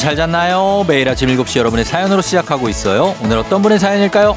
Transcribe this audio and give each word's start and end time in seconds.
잘 0.00 0.16
잤나요? 0.16 0.82
매일 0.88 1.06
아침 1.10 1.28
7시 1.28 1.58
여러분의 1.58 1.84
사연으로 1.84 2.22
시작하고 2.22 2.70
있어요. 2.70 3.14
오늘 3.22 3.36
어떤 3.36 3.60
분의 3.60 3.78
사연일까요? 3.78 4.34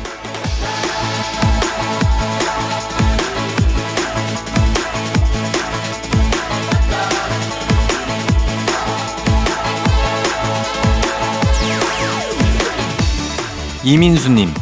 이민수님, 13.86 14.54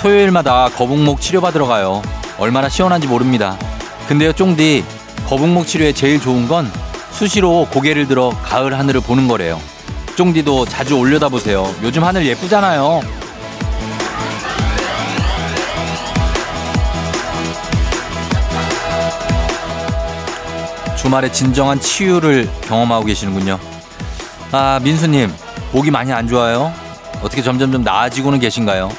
토요일마다 0.00 0.70
거북목 0.70 1.20
치료받으러 1.20 1.66
가요. 1.66 2.00
얼마나 2.38 2.70
시원한지 2.70 3.06
모릅니다. 3.06 3.58
근데요, 4.08 4.32
쫑디, 4.32 4.86
거북목 5.28 5.66
치료에 5.66 5.92
제일 5.92 6.18
좋은 6.18 6.48
건 6.48 6.72
수시로 7.10 7.68
고개를 7.70 8.08
들어 8.08 8.30
가을 8.42 8.78
하늘을 8.78 9.02
보는 9.02 9.28
거래요. 9.28 9.60
쫑디도 10.16 10.64
자주 10.64 10.96
올려다 10.96 11.28
보세요. 11.28 11.72
요즘 11.82 12.02
하늘 12.02 12.26
예쁘잖아요. 12.26 13.02
주말에 20.96 21.30
진정한 21.30 21.78
치유를 21.78 22.48
경험하고 22.62 23.04
계시는군요. 23.04 23.60
아, 24.52 24.80
민수님, 24.82 25.32
목이 25.72 25.90
많이 25.90 26.12
안 26.12 26.26
좋아요? 26.26 26.72
어떻게 27.22 27.42
점점점 27.42 27.84
나아지고는 27.84 28.40
계신가요? 28.40 28.90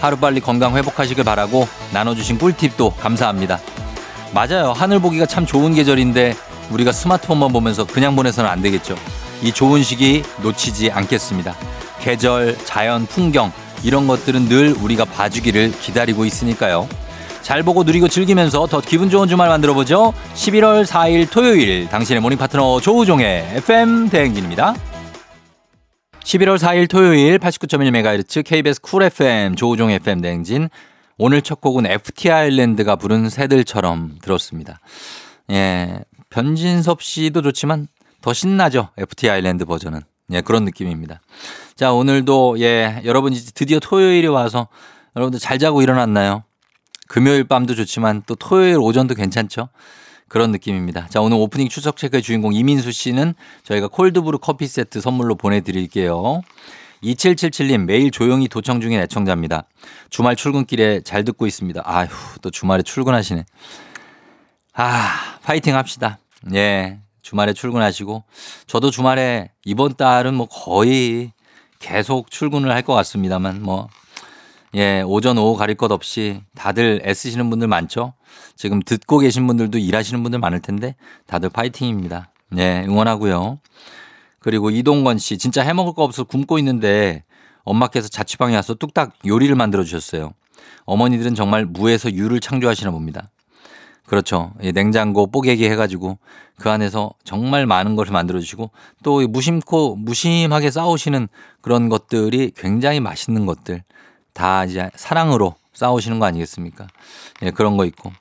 하루빨리 0.00 0.40
건강 0.40 0.76
회복하시길 0.76 1.24
바라고 1.24 1.66
나눠주신 1.92 2.36
꿀팁도 2.38 2.94
감사합니다. 3.00 3.58
맞아요. 4.34 4.72
하늘 4.72 4.98
보기가 4.98 5.26
참 5.26 5.46
좋은 5.46 5.74
계절인데 5.74 6.36
우리가 6.70 6.92
스마트폰만 6.92 7.52
보면서 7.52 7.84
그냥 7.84 8.14
보내서는 8.14 8.48
안 8.50 8.60
되겠죠. 8.60 8.96
이 9.42 9.52
좋은 9.52 9.82
시기 9.82 10.22
놓치지 10.42 10.90
않겠습니다. 10.90 11.54
계절, 12.00 12.56
자연, 12.64 13.06
풍경 13.06 13.52
이런 13.82 14.06
것들은 14.06 14.48
늘 14.48 14.72
우리가 14.72 15.04
봐주기를 15.04 15.72
기다리고 15.80 16.24
있으니까요. 16.24 16.88
잘 17.42 17.64
보고 17.64 17.82
누리고 17.82 18.06
즐기면서 18.06 18.66
더 18.68 18.80
기분 18.80 19.10
좋은 19.10 19.26
주말 19.26 19.48
만들어 19.48 19.74
보죠. 19.74 20.14
11월 20.34 20.86
4일 20.86 21.28
토요일 21.30 21.88
당신의 21.88 22.22
모닝 22.22 22.38
파트너 22.38 22.80
조우종의 22.80 23.56
FM 23.56 24.10
대행진입니다. 24.10 24.74
11월 26.20 26.56
4일 26.56 26.88
토요일 26.88 27.38
89.1MHz 27.38 28.44
KBS 28.44 28.80
쿨 28.80 29.02
FM 29.02 29.56
조우종 29.56 29.90
FM 29.90 30.20
대행진 30.20 30.68
오늘 31.18 31.42
첫 31.42 31.60
곡은 31.60 31.86
FT 31.86 32.30
아일랜드가 32.30 32.94
부른 32.96 33.28
새들처럼 33.28 34.18
들었습니다. 34.22 34.78
예, 35.50 35.98
변진섭 36.30 37.02
씨도 37.02 37.42
좋지만 37.42 37.88
더 38.22 38.32
신나죠. 38.32 38.88
FT 38.96 39.28
아일랜드 39.28 39.64
버전은. 39.64 40.00
예, 40.30 40.40
그런 40.40 40.64
느낌입니다. 40.64 41.20
자, 41.74 41.92
오늘도 41.92 42.60
예, 42.60 43.02
여러분 43.04 43.32
이제 43.32 43.50
드디어 43.54 43.78
토요일이 43.80 44.26
와서 44.28 44.68
여러분들 45.16 45.38
잘 45.40 45.58
자고 45.58 45.82
일어났나요? 45.82 46.44
금요일 47.08 47.44
밤도 47.44 47.74
좋지만 47.74 48.22
또 48.26 48.34
토요일 48.34 48.78
오전도 48.78 49.14
괜찮죠? 49.14 49.68
그런 50.28 50.50
느낌입니다. 50.52 51.08
자, 51.08 51.20
오늘 51.20 51.36
오프닝 51.36 51.68
추석 51.68 51.98
체크의 51.98 52.22
주인공 52.22 52.54
이민수 52.54 52.90
씨는 52.90 53.34
저희가 53.64 53.88
콜드브루 53.88 54.38
커피 54.38 54.66
세트 54.66 55.02
선물로 55.02 55.34
보내드릴게요. 55.34 56.40
2777님 57.02 57.84
매일 57.84 58.10
조용히 58.10 58.48
도청 58.48 58.80
중인 58.80 58.98
애청자입니다. 59.00 59.64
주말 60.08 60.36
출근길에 60.36 61.02
잘 61.02 61.24
듣고 61.24 61.46
있습니다. 61.46 61.82
아휴, 61.84 62.08
또 62.40 62.50
주말에 62.50 62.82
출근하시네. 62.82 63.44
아, 64.72 65.38
파이팅 65.42 65.76
합시다. 65.76 66.18
예. 66.54 67.01
주말에 67.22 67.52
출근하시고 67.52 68.24
저도 68.66 68.90
주말에 68.90 69.50
이번 69.64 69.94
달은 69.94 70.34
뭐 70.34 70.46
거의 70.48 71.32
계속 71.78 72.30
출근을 72.30 72.70
할 72.70 72.82
것 72.82 72.94
같습니다만 72.94 73.62
뭐 73.62 73.88
예, 74.74 75.02
오전 75.02 75.36
오후 75.38 75.56
가릴 75.56 75.76
것 75.76 75.92
없이 75.92 76.40
다들 76.54 77.02
애쓰시는 77.04 77.50
분들 77.50 77.68
많죠? 77.68 78.14
지금 78.56 78.80
듣고 78.80 79.18
계신 79.18 79.46
분들도 79.46 79.78
일하시는 79.78 80.22
분들 80.22 80.38
많을 80.38 80.60
텐데 80.60 80.96
다들 81.26 81.50
파이팅입니다. 81.50 82.30
예, 82.58 82.84
응원하고요. 82.86 83.58
그리고 84.38 84.70
이동건 84.70 85.18
씨 85.18 85.38
진짜 85.38 85.62
해먹을 85.62 85.94
거 85.94 86.02
없어서 86.02 86.24
굶고 86.24 86.58
있는데 86.58 87.24
엄마께서 87.64 88.08
자취방에 88.08 88.56
와서 88.56 88.74
뚝딱 88.74 89.12
요리를 89.26 89.54
만들어 89.54 89.84
주셨어요. 89.84 90.32
어머니들은 90.84 91.34
정말 91.34 91.64
무에서 91.64 92.10
유를 92.12 92.40
창조하시나 92.40 92.90
봅니다. 92.90 93.28
그렇죠. 94.12 94.52
냉장고 94.74 95.26
뽀개기 95.26 95.66
해가지고 95.70 96.18
그 96.58 96.68
안에서 96.68 97.14
정말 97.24 97.64
많은 97.64 97.96
것을 97.96 98.12
만들어주시고 98.12 98.68
또 99.02 99.26
무심코 99.26 99.96
무심하게 99.96 100.70
싸우시는 100.70 101.28
그런 101.62 101.88
것들이 101.88 102.52
굉장히 102.54 103.00
맛있는 103.00 103.46
것들 103.46 103.82
다 104.34 104.66
이제 104.66 104.90
사랑으로 104.96 105.54
싸우시는 105.72 106.18
거 106.18 106.26
아니겠습니까? 106.26 106.88
예, 107.40 107.52
그런 107.52 107.78
거 107.78 107.86
있고. 107.86 108.12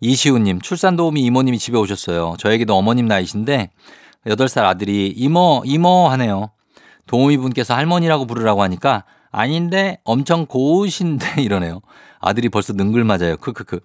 이시우님, 0.00 0.62
출산 0.62 0.96
도우미 0.96 1.20
이모님이 1.20 1.58
집에 1.58 1.76
오셨어요. 1.76 2.36
저에게도 2.38 2.74
어머님 2.74 3.04
나이신데 3.04 3.68
8살 4.26 4.64
아들이 4.64 5.12
이모, 5.14 5.60
이모 5.66 6.08
하네요. 6.08 6.52
도우미 7.06 7.36
분께서 7.36 7.74
할머니라고 7.74 8.26
부르라고 8.26 8.62
하니까 8.62 9.04
아닌데 9.30 9.98
엄청 10.04 10.46
고우신데 10.46 11.42
이러네요. 11.44 11.82
아들이 12.24 12.48
벌써 12.48 12.72
능글 12.72 13.04
맞아요. 13.04 13.36
크크크. 13.36 13.80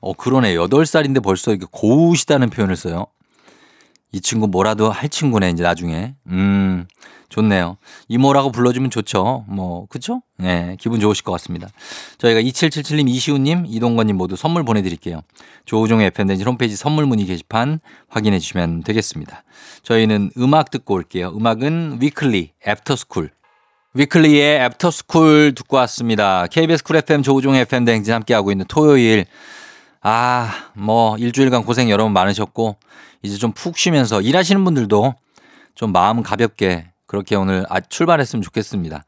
어, 0.00 0.12
그러네. 0.12 0.54
8살인데 0.56 1.22
벌써 1.22 1.52
이렇게 1.52 1.66
고우시다는 1.70 2.50
표현을 2.50 2.76
써요. 2.76 3.06
이 4.12 4.20
친구 4.20 4.46
뭐라도 4.46 4.90
할 4.90 5.08
친구네, 5.08 5.50
이제 5.50 5.62
나중에. 5.62 6.14
음, 6.28 6.86
좋네요. 7.28 7.76
이모라고 8.08 8.50
불러주면 8.50 8.90
좋죠. 8.90 9.44
뭐, 9.48 9.86
그쵸? 9.88 10.22
네, 10.38 10.76
기분 10.80 11.00
좋으실 11.00 11.24
것 11.24 11.32
같습니다. 11.32 11.68
저희가 12.18 12.40
2777님, 12.40 13.08
이시우님, 13.08 13.66
이동건님 13.66 14.16
모두 14.16 14.36
선물 14.36 14.64
보내드릴게요. 14.64 15.20
조우종의 15.64 16.06
FM 16.06 16.12
대행진 16.12 16.44
홈페이지 16.44 16.76
선물 16.76 17.04
문의 17.06 17.26
게시판 17.26 17.80
확인해 18.08 18.38
주시면 18.38 18.84
되겠습니다. 18.84 19.42
저희는 19.82 20.30
음악 20.38 20.70
듣고 20.70 20.94
올게요. 20.94 21.32
음악은 21.36 21.98
위클리, 22.00 22.52
애프터스쿨. 22.66 23.30
위클리의 23.96 24.62
애프터스쿨 24.66 25.54
듣고 25.54 25.78
왔습니다. 25.78 26.46
KBS 26.48 26.84
쿨 26.84 26.96
FM 26.96 27.22
조우종 27.22 27.54
FM 27.54 27.86
대행진 27.86 28.12
함께하고 28.12 28.52
있는 28.52 28.66
토요일. 28.68 29.24
아, 30.02 30.52
뭐, 30.74 31.16
일주일간 31.16 31.64
고생 31.64 31.88
여러분 31.88 32.12
많으셨고, 32.12 32.76
이제 33.22 33.38
좀 33.38 33.52
푹 33.52 33.78
쉬면서 33.78 34.20
일하시는 34.20 34.62
분들도 34.64 35.14
좀 35.74 35.92
마음 35.92 36.22
가볍게 36.22 36.90
그렇게 37.06 37.36
오늘 37.36 37.64
아, 37.70 37.80
출발했으면 37.80 38.42
좋겠습니다. 38.42 39.04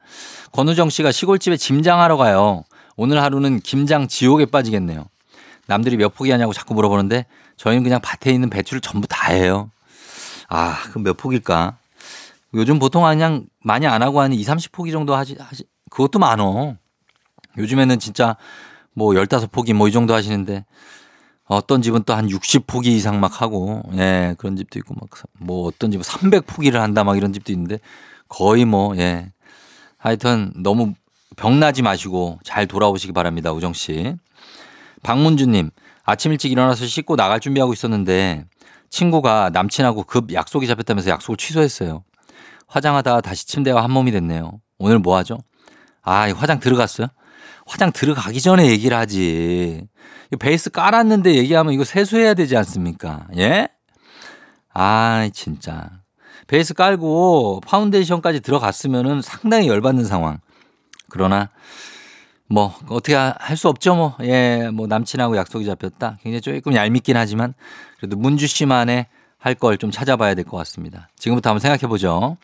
권우정 0.53 0.89
씨가 0.89 1.13
시골집에 1.13 1.59
짐장하러 1.59 2.17
가요. 2.17 2.65
오늘 2.97 3.23
하루는 3.23 3.61
김장 3.61 4.09
지옥에 4.09 4.47
빠지겠네요. 4.47 5.05
남들이 5.67 5.99
몇 5.99 6.15
포기 6.15 6.31
하냐고 6.31 6.55
자꾸 6.55 6.73
물어보는데 6.73 7.27
저희는 7.59 7.83
그냥 7.85 8.01
밭에 8.03 8.33
있는 8.33 8.49
배추를 8.49 8.81
전부 8.81 9.07
다 9.07 9.33
해요. 9.33 9.71
아, 10.49 10.79
그럼 10.89 11.05
몇 11.05 11.17
포기일까? 11.19 11.77
요즘 12.55 12.79
보통 12.79 13.03
그냥 13.05 13.47
많이 13.63 13.87
안 13.87 14.03
하고 14.03 14.21
한 14.21 14.33
2, 14.33 14.43
30포기 14.43 14.91
정도 14.93 15.15
하시, 15.15 15.37
하시, 15.39 15.65
그것도 15.91 16.19
많어. 16.19 16.77
요즘에는 17.57 17.99
진짜 17.99 18.37
뭐 18.95 19.15
15포기 19.15 19.73
뭐 19.75 19.89
이 19.89 19.93
정도 19.93 20.15
하시는데 20.15 20.65
어떤 21.45 21.83
집은 21.83 22.03
또 22.05 22.15
한 22.15 22.27
60포기 22.29 22.87
이상 22.87 23.21
막 23.21 23.41
하고, 23.41 23.83
예, 23.95 24.35
그런 24.39 24.57
집도 24.57 24.79
있고, 24.79 24.95
막, 24.95 25.09
뭐 25.39 25.67
어떤 25.67 25.91
집은 25.91 26.03
300포기를 26.05 26.75
한다 26.75 27.05
막 27.05 27.17
이런 27.17 27.33
집도 27.33 27.53
있는데 27.53 27.79
거의 28.29 28.65
뭐, 28.67 28.97
예. 28.99 29.33
하여튼 29.97 30.53
너무 30.57 30.93
병나지 31.37 31.83
마시고 31.83 32.39
잘 32.45 32.67
돌아오시기 32.67 33.13
바랍니다. 33.13 33.53
우정 33.53 33.73
씨. 33.73 34.15
박문주 35.03 35.47
님, 35.47 35.71
아침 36.05 36.33
일찍 36.33 36.53
일어나서 36.53 36.87
씻고 36.87 37.17
나갈 37.17 37.41
준비하고 37.41 37.73
있었는데 37.73 38.45
친구가 38.91 39.51
남친하고 39.53 40.03
급 40.05 40.33
약속이 40.33 40.67
잡혔다면서 40.67 41.11
약속을 41.11 41.37
취소했어요. 41.37 42.05
화장하다 42.69 43.23
다시 43.23 43.47
침대와 43.47 43.83
한 43.83 43.91
몸이 43.91 44.13
됐네요. 44.13 44.61
오늘 44.79 44.99
뭐 44.99 45.17
하죠? 45.17 45.39
아, 46.03 46.31
화장 46.35 46.61
들어갔어요? 46.61 47.09
화장 47.67 47.93
들어가기 47.93 48.41
전에 48.41 48.67
얘기를 48.69 48.97
하지. 48.97 49.87
베이스 50.39 50.71
깔았는데 50.71 51.35
얘기하면 51.35 51.73
이거 51.73 51.85
세수해야 51.85 52.35
되지 52.35 52.57
않습니까? 52.57 53.27
예? 53.37 53.69
아, 54.73 55.29
진짜. 55.33 55.91
베이스 56.47 56.73
깔고 56.75 57.61
파운데이션까지 57.67 58.41
들어갔으면은 58.41 59.21
상당히 59.23 59.69
열받는 59.69 60.05
상황. 60.05 60.39
그러나 61.11 61.51
뭐 62.51 62.75
어떻게 62.89 63.15
할 63.15 63.57
수 63.57 63.69
없죠 63.69 63.95
뭐. 63.95 64.17
예, 64.23 64.71
뭐 64.73 64.87
남친하고 64.87 65.37
약속이 65.37 65.65
잡혔다. 65.67 66.19
굉장히 66.23 66.41
조금 66.41 66.75
얄밉긴 66.75 67.17
하지만 67.17 67.55
그래도 67.99 68.17
문주 68.17 68.47
씨만의 68.47 69.07
할 69.39 69.55
걸 69.55 69.79
좀 69.79 69.91
찾아봐야 69.91 70.35
될 70.35 70.45
것 70.45 70.57
같습니다. 70.59 71.09
지금부터 71.17 71.51
한번 71.51 71.61
생각해 71.61 71.89
보죠. 71.89 72.37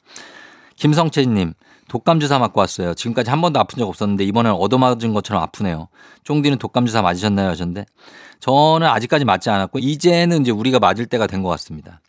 김성채님, 0.77 1.55
독감 1.89 2.21
주사 2.21 2.39
맞고 2.39 2.61
왔어요. 2.61 2.95
지금까지 2.95 3.31
한 3.31 3.41
번도 3.41 3.61
아픈 3.61 3.79
적 3.79 3.89
없었는데 3.89 4.25
이번엔 4.25 4.53
얻어맞은 4.53 5.13
것처럼 5.13 5.43
아프네요. 5.43 5.89
쫑디는 6.25 6.59
독감 6.59 6.87
주사 6.87 7.03
맞으셨나요? 7.03 7.49
하셨는데 7.51 7.87
저는 8.41 8.87
아직까지 8.87 9.25
맞지 9.25 9.51
않았고 9.51 9.79
이제는 9.79 10.43
이제 10.43 10.51
우리가 10.51 10.79
맞을 10.79 11.07
때가 11.07 11.27
된 11.27 11.43
것 11.43 11.49
같습니다. 11.51 12.01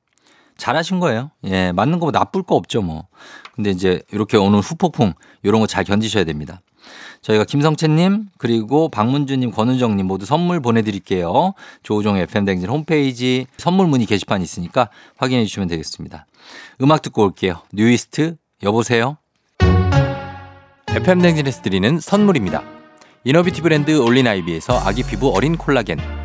잘하신 0.57 0.99
거예요. 0.99 1.31
예, 1.43 1.71
맞는 1.73 1.99
거 1.99 2.11
나쁠 2.11 2.43
거 2.43 2.55
없죠, 2.55 2.81
뭐. 2.81 3.07
근데 3.53 3.71
이제 3.71 4.01
이렇게 4.11 4.37
오는 4.37 4.59
후폭풍 4.59 5.13
이런 5.43 5.59
거 5.59 5.67
잘 5.67 5.83
견디셔야 5.83 6.23
됩니다. 6.23 6.61
저희가 7.21 7.43
김성채님 7.45 8.27
그리고 8.37 8.89
박문주님 8.89 9.51
권은정님 9.51 10.05
모두 10.05 10.25
선물 10.25 10.59
보내드릴게요. 10.59 11.53
조우종 11.83 12.17
FM댕진 12.17 12.69
홈페이지 12.69 13.47
선물 13.57 13.87
문의 13.87 14.05
게시판 14.05 14.41
있으니까 14.41 14.89
확인해 15.17 15.45
주시면 15.45 15.67
되겠습니다. 15.67 16.25
음악 16.81 17.01
듣고 17.01 17.23
올게요. 17.23 17.61
뉴이스트 17.73 18.35
여보세요. 18.63 19.17
FM댕진에서 20.89 21.61
드리는 21.61 21.99
선물입니다. 21.99 22.63
이너뷰티 23.24 23.62
브랜드 23.61 23.97
올린아이비에서 23.99 24.77
아기 24.79 25.03
피부 25.03 25.35
어린 25.35 25.57
콜라겐 25.57 26.25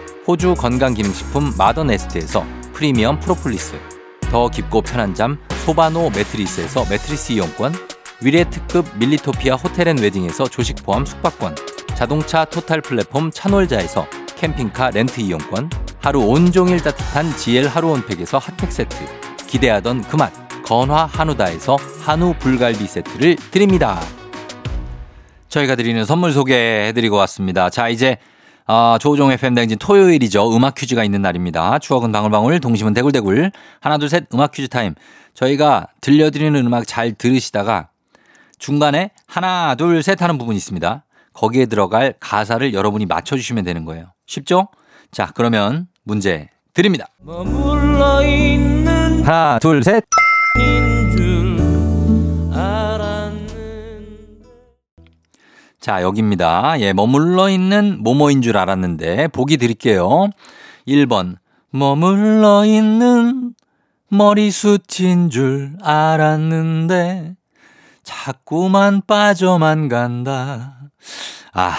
호주 0.27 0.55
건강기능식품 0.55 1.53
마더네스트에서 1.57 2.45
프리미엄 2.73 3.19
프로폴리스 3.19 3.75
더 4.29 4.49
깊고 4.49 4.81
편한 4.81 5.13
잠 5.13 5.37
소바노 5.65 6.09
매트리스에서 6.11 6.85
매트리스 6.89 7.33
이용권 7.33 7.73
위례 8.23 8.43
특급 8.43 8.85
밀리토피아 8.97 9.55
호텔앤웨딩에서 9.55 10.47
조식 10.47 10.83
포함 10.83 11.05
숙박권 11.05 11.55
자동차 11.95 12.45
토탈 12.45 12.81
플랫폼 12.81 13.31
차놀자에서 13.31 14.07
캠핑카 14.37 14.91
렌트 14.91 15.21
이용권 15.21 15.69
하루 15.99 16.21
온종일 16.21 16.81
따뜻한 16.81 17.35
GL 17.35 17.67
하루 17.67 17.89
온팩에서 17.91 18.37
핫팩 18.37 18.71
세트 18.71 18.95
기대하던 19.47 20.03
그 20.03 20.17
맛 20.17 20.31
건화 20.63 21.05
한우다에서 21.05 21.75
한우 22.05 22.33
불갈비 22.39 22.85
세트를 22.87 23.35
드립니다. 23.51 23.99
저희가 25.49 25.75
드리는 25.75 26.05
선물 26.05 26.31
소개해드리고 26.31 27.17
왔습니다. 27.17 27.69
자 27.69 27.89
이제 27.89 28.17
아, 28.73 28.97
조우종 29.01 29.33
FM 29.33 29.53
댕진 29.53 29.77
토요일이죠. 29.77 30.55
음악 30.55 30.75
퀴즈가 30.75 31.03
있는 31.03 31.21
날입니다. 31.21 31.77
추억은 31.79 32.13
방울방울, 32.13 32.61
동심은 32.61 32.93
대굴대굴. 32.93 33.51
하나, 33.81 33.97
둘, 33.97 34.07
셋, 34.07 34.27
음악 34.33 34.53
퀴즈 34.53 34.69
타임. 34.69 34.95
저희가 35.33 35.87
들려드리는 35.99 36.55
음악 36.65 36.87
잘 36.87 37.11
들으시다가 37.11 37.89
중간에 38.59 39.11
하나, 39.27 39.75
둘, 39.75 40.01
셋 40.01 40.21
하는 40.21 40.37
부분이 40.37 40.55
있습니다. 40.55 41.03
거기에 41.33 41.65
들어갈 41.65 42.13
가사를 42.21 42.73
여러분이 42.73 43.07
맞춰주시면 43.07 43.65
되는 43.65 43.83
거예요. 43.83 44.13
쉽죠? 44.25 44.69
자, 45.11 45.33
그러면 45.35 45.87
문제 46.05 46.47
드립니다. 46.73 47.07
하나, 49.25 49.59
둘, 49.59 49.83
셋. 49.83 50.01
자, 55.81 56.03
여기입니다. 56.03 56.79
예, 56.79 56.93
머물러 56.93 57.49
있는 57.49 58.03
모모인 58.03 58.43
줄 58.43 58.55
알았는데, 58.55 59.29
보기 59.29 59.57
드릴게요. 59.57 60.29
1번, 60.87 61.37
머물러 61.71 62.65
있는 62.65 63.55
머리숱인 64.09 65.31
줄 65.31 65.75
알았는데, 65.81 67.35
자꾸만 68.03 69.01
빠져만 69.07 69.89
간다. 69.89 70.91
아, 71.51 71.73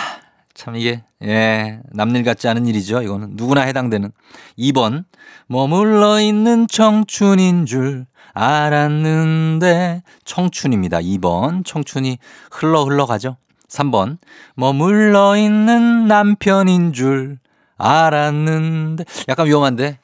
참 0.52 0.74
이게, 0.74 1.04
예, 1.22 1.78
남일 1.92 2.24
같지 2.24 2.48
않은 2.48 2.66
일이죠. 2.66 3.02
이거는 3.02 3.34
누구나 3.34 3.60
해당되는. 3.60 4.10
2번, 4.58 5.04
머물러 5.46 6.20
있는 6.20 6.66
청춘인 6.66 7.66
줄 7.66 8.06
알았는데, 8.34 10.02
청춘입니다. 10.24 10.98
2번, 10.98 11.64
청춘이 11.64 12.18
흘러 12.50 12.82
흘러 12.82 13.06
가죠. 13.06 13.36
3번. 13.72 14.18
머물러 14.54 15.36
있는 15.36 16.06
남편인 16.06 16.92
줄 16.92 17.38
알았는데. 17.78 19.04
약간 19.28 19.46
위험한데? 19.46 19.98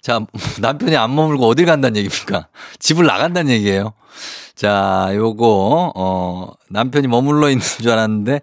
자, 0.00 0.20
남편이 0.60 0.96
안 0.96 1.14
머물고 1.14 1.46
어딜 1.48 1.66
간다는 1.66 1.96
얘기입니까? 1.96 2.48
집을 2.78 3.06
나간다는 3.06 3.50
얘기예요. 3.52 3.92
자, 4.54 5.10
요거, 5.14 5.92
어, 5.94 6.50
남편이 6.70 7.08
머물러 7.08 7.48
있는 7.50 7.60
줄 7.62 7.90
알았는데 7.90 8.40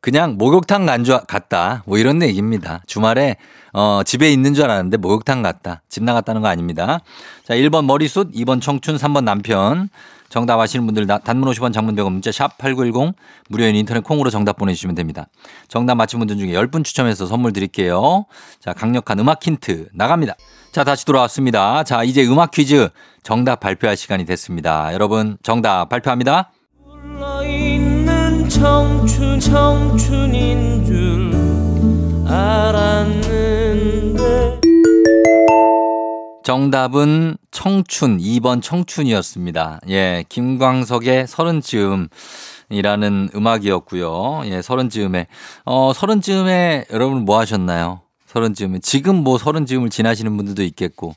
그냥 0.00 0.36
목욕탕 0.36 0.86
간 0.86 1.04
줄 1.04 1.20
갔다. 1.28 1.82
뭐 1.86 1.96
이런 1.98 2.22
얘기입니다. 2.22 2.82
주말에 2.86 3.36
어, 3.72 4.02
집에 4.04 4.32
있는 4.32 4.52
줄 4.54 4.64
알았는데 4.64 4.96
목욕탕 4.96 5.42
갔다. 5.42 5.82
집 5.88 6.02
나갔다는 6.02 6.42
거 6.42 6.48
아닙니다. 6.48 7.00
자, 7.44 7.54
1번 7.54 7.84
머리숱, 7.84 8.32
2번 8.32 8.60
청춘, 8.60 8.96
3번 8.96 9.24
남편. 9.24 9.88
정답 10.32 10.58
아시는 10.58 10.86
분들 10.86 11.06
단문 11.06 11.52
50원 11.52 11.74
장문 11.74 11.94
100원 11.94 12.10
문자 12.10 12.32
샵 12.32 12.56
8910 12.56 13.14
무료인 13.50 13.76
인터넷 13.76 14.02
콩으로 14.02 14.30
정답 14.30 14.56
보내주시면 14.56 14.94
됩니다. 14.94 15.28
정답 15.68 15.96
맞힌 15.96 16.20
분들 16.20 16.38
중에 16.38 16.52
10분 16.52 16.84
추첨해서 16.84 17.26
선물 17.26 17.52
드릴게요. 17.52 18.24
자, 18.58 18.72
강력한 18.72 19.18
음악 19.18 19.46
힌트 19.46 19.90
나갑니다. 19.92 20.36
자, 20.72 20.84
다시 20.84 21.04
돌아왔습니다. 21.04 21.84
자, 21.84 22.02
이제 22.02 22.24
음악 22.26 22.50
퀴즈 22.50 22.88
정답 23.22 23.60
발표할 23.60 23.94
시간이 23.94 24.24
됐습니다. 24.24 24.94
여러분, 24.94 25.36
정답 25.42 25.90
발표합니다. 25.90 26.50
청춘, 28.48 29.38
청춘인 29.38 30.86
줄 30.86 31.30
알았는데 32.26 33.52
정답은 36.42 37.36
청춘, 37.52 38.18
2번 38.18 38.62
청춘이었습니다. 38.62 39.80
예, 39.88 40.24
김광석의 40.28 41.26
서른 41.28 41.60
즈음이라는 41.60 43.30
음악이었고요. 43.34 44.42
예, 44.46 44.60
서른 44.60 44.90
즈음에. 44.90 45.28
어, 45.64 45.92
서른 45.94 46.20
즈음에 46.20 46.84
여러분 46.90 47.24
뭐 47.24 47.38
하셨나요? 47.38 48.00
서른 48.26 48.54
즈음에. 48.54 48.80
지금 48.80 49.16
뭐 49.16 49.38
서른 49.38 49.66
즈음을 49.66 49.90
지나시는 49.90 50.36
분들도 50.36 50.62
있겠고. 50.64 51.14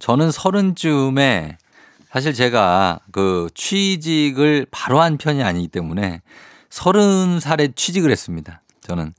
저는 0.00 0.32
서른 0.32 0.74
즈음에 0.74 1.56
사실 2.10 2.34
제가 2.34 3.00
그 3.12 3.48
취직을 3.54 4.66
바로 4.70 5.00
한 5.00 5.18
편이 5.18 5.42
아니기 5.42 5.68
때문에 5.68 6.20
서른 6.68 7.38
살에 7.38 7.68
취직을 7.74 8.10
했습니다. 8.10 8.60
저는. 8.80 9.14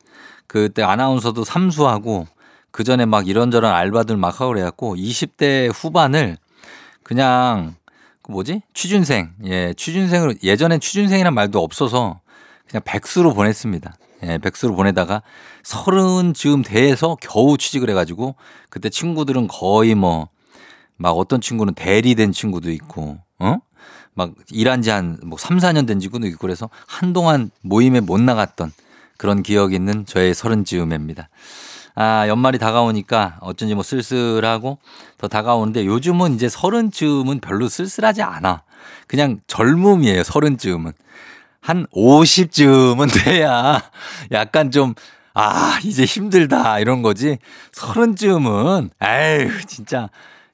그때 0.47 0.83
아나운서도 0.83 1.43
삼수하고 1.43 2.27
그 2.75 2.83
전에 2.83 3.05
막 3.05 3.29
이런저런 3.29 3.71
알바들 3.73 4.17
막 4.17 4.41
하고 4.41 4.51
그래갖고 4.51 4.97
20대 4.97 5.71
후반을 5.73 6.37
그냥 7.03 7.75
그 8.21 8.31
뭐지? 8.33 8.63
취준생. 8.73 9.31
예, 9.45 9.73
취준생으로 9.77 10.33
예전엔 10.43 10.81
취준생이란 10.81 11.33
말도 11.33 11.63
없어서 11.63 12.19
그냥 12.67 12.81
백수로 12.83 13.33
보냈습니다. 13.33 13.95
예, 14.23 14.37
백수로 14.39 14.75
보내다가 14.75 15.21
서른 15.63 16.33
즈음 16.33 16.63
돼서 16.63 17.15
겨우 17.21 17.57
취직을 17.57 17.89
해가지고 17.91 18.35
그때 18.69 18.89
친구들은 18.89 19.47
거의 19.47 19.95
뭐 19.95 20.27
막 20.97 21.11
어떤 21.11 21.39
친구는 21.41 21.75
대리된 21.75 22.31
친구도 22.33 22.71
있고, 22.71 23.17
어? 23.39 23.57
막 24.13 24.31
일한 24.51 24.81
지 24.81 24.89
한 24.91 25.17
뭐 25.23 25.37
3, 25.37 25.57
4년 25.59 25.87
된 25.87 25.99
지구도 26.01 26.27
있고 26.27 26.39
그래서 26.39 26.69
한동안 26.87 27.51
모임에 27.61 28.01
못 28.01 28.19
나갔던 28.19 28.71
그런 29.17 29.43
기억이 29.43 29.75
있는 29.75 30.05
저의 30.05 30.33
서른 30.33 30.65
즈음입니다. 30.65 31.29
아, 31.95 32.27
연말이 32.27 32.59
다가오니까 32.59 33.37
어쩐지 33.41 33.73
뭐 33.73 33.83
쓸쓸하고 33.83 34.77
더 35.17 35.27
다가오는데 35.27 35.85
요즘은 35.85 36.35
이제 36.35 36.49
서른 36.49 36.91
즈음은 36.91 37.39
별로 37.39 37.69
쓸쓸하지 37.69 38.21
않아. 38.21 38.63
그냥 39.07 39.39
젊음이에요, 39.47 40.23
서른 40.23 40.57
즈음은. 40.57 40.91
한 41.61 41.87
50즈음은 41.87 43.09
돼야 43.23 43.81
약간 44.31 44.71
좀, 44.71 44.93
아, 45.33 45.79
이제 45.83 46.05
힘들다, 46.05 46.79
이런 46.79 47.01
거지. 47.01 47.37
서른 47.71 48.15
즈음은, 48.15 48.91
에휴, 49.01 49.65
진짜 49.65 50.09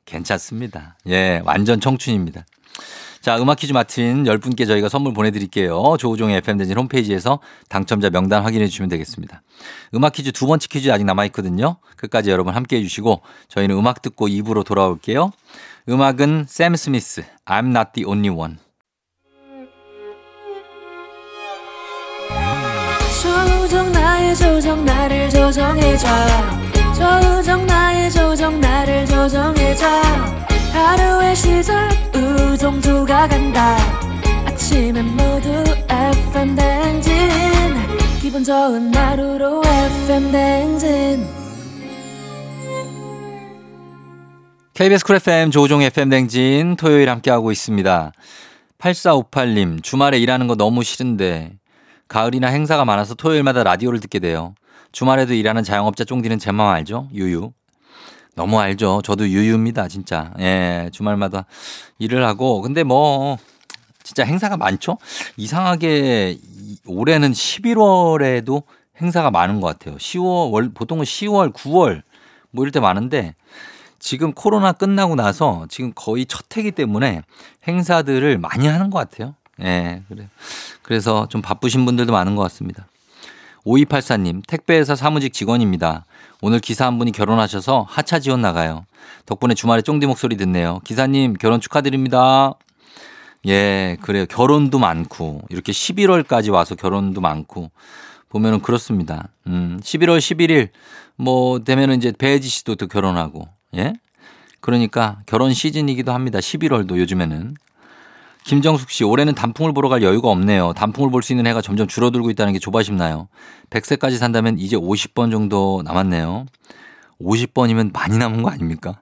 괜찮습니다. 0.06 0.96
예, 1.08 1.42
완전 1.44 1.80
청춘입니다. 1.82 2.46
자, 3.22 3.38
음악 3.38 3.60
퀴즈 3.60 3.72
마친 3.72 4.24
10분께 4.24 4.66
저희가 4.66 4.90
선물 4.90 5.14
보내드릴게요. 5.14 5.96
조우종의 6.00 6.38
FM대진 6.38 6.76
홈페이지에서 6.76 7.40
당첨자 7.70 8.10
명단 8.10 8.44
확인해 8.44 8.66
주시면 8.68 8.90
되겠습니다. 8.90 9.44
음악 9.94 10.14
퀴즈 10.14 10.32
두 10.32 10.48
번째 10.48 10.68
퀴즈 10.68 10.92
아직 10.92 11.04
남아있거든요. 11.06 11.78
끝까지 11.98 12.32
여러분 12.32 12.56
함께 12.56 12.78
해주시고 12.78 13.22
저희는 13.48 13.78
음악 13.78 14.02
듣고 14.02 14.28
2부로 14.28 14.66
돌아올게요. 14.66 15.32
음악은 15.88 16.46
샘 16.48 16.76
스미스, 16.76 17.24
I'm 17.46 17.68
not 17.68 17.92
the 17.94 18.06
only 18.08 18.36
one. 18.36 18.58
조정 23.22 23.92
나의 23.92 24.36
조정 24.36 24.84
나를 24.84 25.30
조정해줘 25.30 26.08
조정 26.96 27.66
나의 27.68 28.12
조정 28.12 28.60
나를 28.60 29.06
조정해줘 29.06 30.51
하루의 30.74 31.36
시절 31.36 31.90
우정조가 32.16 33.28
간다 33.28 33.76
아침엔 34.46 35.06
모두 35.16 35.64
FM 35.90 36.56
댕진 36.56 37.12
기분 38.22 38.44
좋은 38.44 38.94
하루로 38.94 39.62
FM 39.66 40.32
댕진 40.32 41.28
KBS 44.74 45.06
쿨 45.06 45.18
FM 45.18 45.52
조종 45.52 45.82
FM 45.82 46.10
댕진 46.10 46.76
토요일 46.76 47.10
함께하고 47.10 47.52
있습니다. 47.52 48.12
8458님, 48.80 49.84
주말에 49.84 50.18
일하는 50.18 50.48
거 50.48 50.56
너무 50.56 50.84
싫은데 50.84 51.52
가을이나 52.08 52.48
행사가 52.48 52.84
많아서 52.84 53.14
토요일마다 53.14 53.64
라디오를 53.64 54.00
듣게 54.00 54.18
돼요. 54.20 54.56
주말에도 54.92 55.34
일하는 55.34 55.64
자영업자 55.64 56.04
쫑디는 56.04 56.40
제 56.40 56.52
마음 56.52 56.74
알죠? 56.74 57.10
유유. 57.14 57.52
너무 58.36 58.60
알죠. 58.60 59.02
저도 59.04 59.28
유유입니다, 59.28 59.88
진짜. 59.88 60.34
예, 60.40 60.90
주말마다 60.94 61.46
일을 62.00 62.26
하고. 62.26 62.62
근데 62.62 62.84
뭐, 62.84 63.38
진짜 64.04 64.24
행사가 64.24 64.58
많죠? 64.58 64.98
이상하게 65.38 66.38
올해는 66.86 67.32
11월에도 67.32 68.64
행사가 69.02 69.32
많은 69.32 69.62
것 69.62 69.68
같아요. 69.68 69.98
10월, 69.98 70.74
보통은 70.74 71.04
10월, 71.04 71.54
9월 71.54 72.04
뭐 72.52 72.64
이럴 72.64 72.72
때 72.72 72.80
많은데 72.80 73.36
지금 74.00 74.34
코로나 74.34 74.72
끝나고 74.72 75.16
나서 75.16 75.66
지금 75.70 75.92
거의 75.94 76.26
첫 76.26 76.46
해기 76.56 76.72
때문에 76.72 77.22
행사들을 77.68 78.38
많이 78.38 78.68
하는 78.68 78.90
것 78.90 78.98
같아요. 78.98 79.36
예, 79.62 80.02
그래. 80.08 80.28
그래서 80.82 81.28
좀 81.28 81.42
바쁘신 81.42 81.86
분들도 81.86 82.12
많은 82.12 82.36
것 82.36 82.42
같습니다. 82.44 82.88
5284님, 83.66 84.42
택배회사 84.48 84.96
사무직 84.96 85.34
직원입니다. 85.34 86.06
오늘 86.42 86.60
기사 86.60 86.86
한 86.86 86.98
분이 86.98 87.12
결혼하셔서 87.12 87.86
하차 87.88 88.20
지원 88.20 88.42
나가요. 88.42 88.86
덕분에 89.26 89.54
주말에 89.54 89.82
쫑디 89.82 90.08
목소리 90.08 90.38
듣네요. 90.38 90.82
기사님, 90.84 91.34
결혼 91.34 91.62
축하드립니다. 91.62 92.54
예, 93.48 93.98
그래요. 94.02 94.26
결혼도 94.28 94.80
많고, 94.80 95.42
이렇게 95.50 95.72
11월까지 95.72 96.52
와서 96.52 96.76
결혼도 96.76 97.22
많고, 97.22 97.72
보면은 98.30 98.62
그렇습니다. 98.62 99.30
음, 99.48 99.80
11월 99.84 100.20
11일, 100.20 100.70
뭐, 101.16 101.64
되면은 101.64 101.98
이제 101.98 102.14
배혜지 102.18 102.48
씨도 102.48 102.76
또 102.76 102.88
결혼하고, 102.88 103.48
예? 103.76 103.94
그러니까 104.60 105.20
결혼 105.26 105.54
시즌이기도 105.54 106.14
합니다. 106.14 106.40
11월도 106.40 106.98
요즘에는. 106.98 107.56
김정숙 108.44 108.90
씨, 108.90 109.04
올해는 109.04 109.36
단풍을 109.36 109.72
보러 109.74 109.88
갈 109.90 110.02
여유가 110.02 110.30
없네요. 110.30 110.74
단풍을 110.74 111.12
볼 111.12 111.22
수 111.22 111.32
있는 111.32 111.46
해가 111.48 111.62
점점 111.62 111.88
줄어들고 111.88 112.30
있다는 112.32 112.54
게 112.54 112.60
조바심 112.60 112.98
나요. 112.98 113.28
100세까지 113.70 114.18
산다면 114.18 114.58
이제 114.60 114.76
50번 114.76 115.32
정도 115.32 115.82
남았네요. 115.86 116.46
50번이면 117.22 117.94
많이 117.94 118.18
남은 118.18 118.42
거 118.42 118.50
아닙니까? 118.50 119.02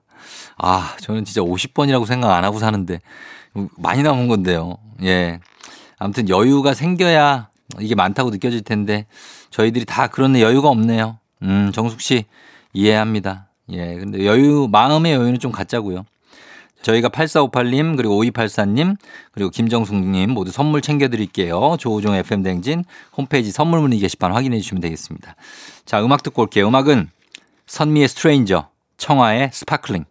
아, 0.58 0.96
저는 1.00 1.24
진짜 1.24 1.42
50번이라고 1.42 2.06
생각 2.06 2.34
안 2.36 2.44
하고 2.44 2.60
사는데 2.60 3.00
많이 3.78 4.04
남은 4.04 4.28
건데요. 4.28 4.78
예. 5.04 5.40
아무튼 5.98 6.28
여유가 6.28 6.74
생겨야 6.74 7.48
이게 7.80 7.96
많다고 7.96 8.30
느껴질 8.32 8.62
텐데 8.64 9.06
저희들이 9.52 9.86
다 9.86 10.08
그런 10.08 10.38
여유가 10.38 10.68
없네요. 10.68 11.18
음, 11.44 11.72
정숙 11.74 12.02
씨 12.02 12.26
이해합니다. 12.74 13.48
예. 13.72 13.96
근데 13.96 14.26
여유, 14.26 14.68
마음의 14.70 15.14
여유는 15.14 15.40
좀 15.40 15.54
갖자고요. 15.54 16.04
저희가 16.82 17.10
8458님 17.10 17.98
그리고 17.98 18.22
5284님 18.24 18.96
그리고 19.32 19.50
김정숙님 19.50 20.32
모두 20.32 20.52
선물 20.52 20.82
챙겨드릴게요. 20.82 21.76
조우종 21.80 22.16
FM 22.16 22.44
댕진 22.44 22.84
홈페이지 23.18 23.52
선물 23.52 23.82
문의 23.82 24.00
게시판 24.00 24.32
확인해 24.34 24.60
주시면 24.60 24.82
되겠습니다. 24.82 25.36
자 25.86 26.04
음악 26.04 26.24
듣고 26.24 26.44
올게요. 26.44 26.68
음악은 26.68 27.10
선미의 27.68 28.08
Stranger 28.08 28.70
청하의 28.98 29.50
Sparkling 29.54 30.06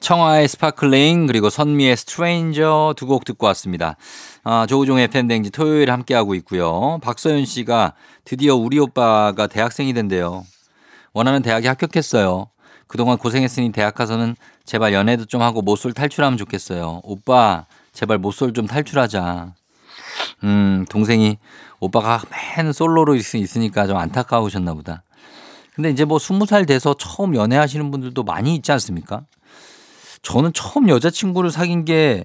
청하의 0.00 0.46
Sparkling 0.48 1.26
그리고 1.26 1.48
선미의 1.50 1.96
Stranger 1.96 2.94
두 2.96 3.06
곡 3.06 3.24
듣고 3.24 3.46
왔습니다. 3.46 3.96
아, 4.44 4.66
조우종 4.68 4.98
FM 4.98 5.26
댕진 5.26 5.50
토요일 5.52 5.90
함께하고 5.90 6.34
있고요. 6.36 6.98
박서윤 7.02 7.44
씨가 7.46 7.94
드디어 8.24 8.54
우리 8.54 8.78
오빠가 8.78 9.46
대학생이 9.46 9.92
된대요. 9.94 10.44
원하는 11.14 11.40
대학에 11.42 11.66
합격했어요. 11.68 12.48
그동안 12.86 13.18
고생했으니 13.18 13.72
대학 13.72 13.94
가서는 13.94 14.36
제발 14.64 14.92
연애도 14.92 15.24
좀 15.26 15.42
하고 15.42 15.62
모쏠 15.62 15.92
탈출하면 15.92 16.38
좋겠어요. 16.38 17.00
오빠, 17.02 17.66
제발 17.92 18.18
모쏠 18.18 18.52
좀 18.52 18.66
탈출하자. 18.66 19.54
음, 20.44 20.84
동생이 20.88 21.38
오빠가 21.80 22.22
맨 22.56 22.72
솔로로 22.72 23.14
있으니까 23.14 23.86
좀 23.86 23.96
안타까우셨나 23.96 24.74
보다. 24.74 25.02
근데 25.74 25.90
이제 25.90 26.04
뭐 26.04 26.18
스무 26.18 26.46
살 26.46 26.64
돼서 26.64 26.94
처음 26.98 27.34
연애하시는 27.34 27.90
분들도 27.90 28.22
많이 28.22 28.54
있지 28.54 28.72
않습니까? 28.72 29.22
저는 30.22 30.52
처음 30.54 30.88
여자친구를 30.88 31.50
사귄 31.50 31.84
게 31.84 32.24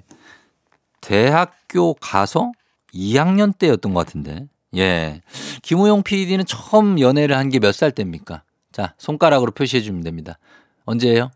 대학교 1.02 1.94
가서 1.96 2.52
2학년 2.94 3.58
때였던 3.58 3.94
것 3.94 4.06
같은데. 4.06 4.48
예. 4.78 5.22
김우용 5.62 6.04
PD는 6.04 6.46
처음 6.46 7.00
연애를 7.00 7.36
한 7.38 7.50
게 7.50 7.60
몇 7.60 7.74
살 7.76 7.92
때입니까? 7.92 8.44
자, 8.72 8.94
손가락으로 8.98 9.52
표시해 9.52 9.82
주면 9.82 10.02
됩니다. 10.04 10.38
언제예요? 10.86 11.32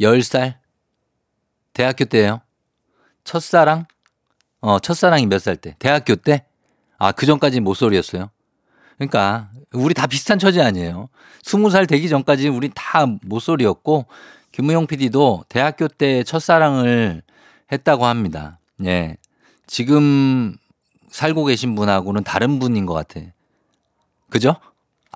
10살? 0.00 0.56
대학교 1.72 2.04
때예요? 2.04 2.40
첫사랑? 3.24 3.86
어, 4.60 4.78
첫사랑이 4.78 5.26
몇 5.26 5.38
살 5.40 5.56
때? 5.56 5.76
대학교 5.78 6.16
때? 6.16 6.46
아, 6.98 7.12
그 7.12 7.26
전까지 7.26 7.60
모쏠이었어요. 7.60 8.30
그러니까 8.96 9.50
우리 9.72 9.92
다 9.92 10.06
비슷한 10.06 10.38
처지 10.38 10.62
아니에요. 10.62 11.08
20살 11.44 11.86
되기 11.88 12.08
전까지 12.08 12.48
우리 12.48 12.70
다 12.74 13.04
모쏠이었고 13.22 14.06
김우용 14.52 14.86
PD도 14.86 15.44
대학교 15.50 15.86
때 15.88 16.24
첫사랑을 16.24 17.22
했다고 17.70 18.06
합니다. 18.06 18.58
예. 18.84 19.16
지금 19.66 20.56
살고 21.10 21.44
계신 21.44 21.74
분하고는 21.74 22.24
다른 22.24 22.58
분인 22.58 22.86
것 22.86 22.94
같아. 22.94 23.20
그죠? 24.30 24.56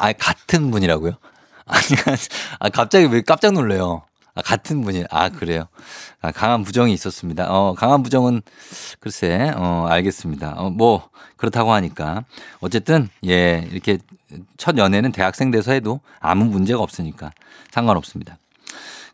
아, 0.00 0.14
같은 0.14 0.70
분이라고요? 0.70 1.12
아니, 1.66 2.18
아, 2.58 2.68
갑자기 2.70 3.04
왜 3.04 3.20
깜짝 3.20 3.52
놀래요? 3.52 4.02
아, 4.34 4.40
같은 4.40 4.80
분이, 4.80 5.04
아, 5.10 5.28
그래요. 5.28 5.68
아, 6.22 6.32
강한 6.32 6.62
부정이 6.62 6.92
있었습니다. 6.94 7.46
어, 7.50 7.74
강한 7.74 8.02
부정은, 8.02 8.40
글쎄, 8.98 9.52
어, 9.54 9.86
알겠습니다. 9.90 10.54
어, 10.56 10.70
뭐, 10.70 11.10
그렇다고 11.36 11.72
하니까. 11.72 12.24
어쨌든, 12.60 13.10
예, 13.26 13.68
이렇게 13.70 13.98
첫 14.56 14.78
연애는 14.78 15.12
대학생 15.12 15.50
돼서 15.50 15.72
해도 15.72 16.00
아무 16.18 16.46
문제가 16.46 16.80
없으니까 16.80 17.32
상관없습니다. 17.70 18.38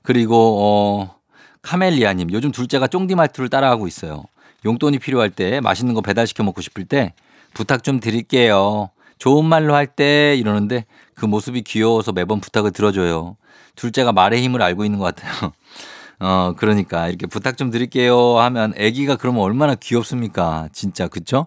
그리고, 0.02 0.59
어, 0.62 1.16
카멜리아님, 1.62 2.31
요즘 2.31 2.52
둘째가 2.52 2.87
쫑디 2.87 3.16
말투를 3.16 3.49
따라하고 3.49 3.88
있어요. 3.88 4.23
용돈이 4.64 5.00
필요할 5.00 5.31
때 5.31 5.61
맛있는 5.61 5.95
거 5.95 6.00
배달시켜 6.00 6.45
먹고 6.45 6.61
싶을 6.61 6.85
때 6.85 7.12
부탁 7.55 7.83
좀 7.83 7.99
드릴게요. 7.99 8.90
좋은 9.18 9.44
말로 9.44 9.75
할 9.75 9.87
때 9.87 10.35
이러는데 10.37 10.85
그 11.14 11.25
모습이 11.26 11.62
귀여워서 11.62 12.12
매번 12.12 12.40
부탁을 12.40 12.70
들어줘요. 12.73 13.37
둘째가 13.76 14.12
말의 14.12 14.42
힘을 14.42 14.62
알고 14.62 14.85
있는 14.85 14.99
것 14.99 15.14
같아요. 15.14 15.52
어, 16.20 16.54
그러니까 16.56 17.08
이렇게 17.08 17.26
부탁 17.26 17.56
좀 17.58 17.70
드릴게요 17.70 18.38
하면 18.38 18.73
아기가 18.78 19.16
그러면 19.16 19.42
얼마나 19.42 19.75
귀엽습니까? 19.75 20.68
진짜 20.73 21.08
그쵸? 21.08 21.46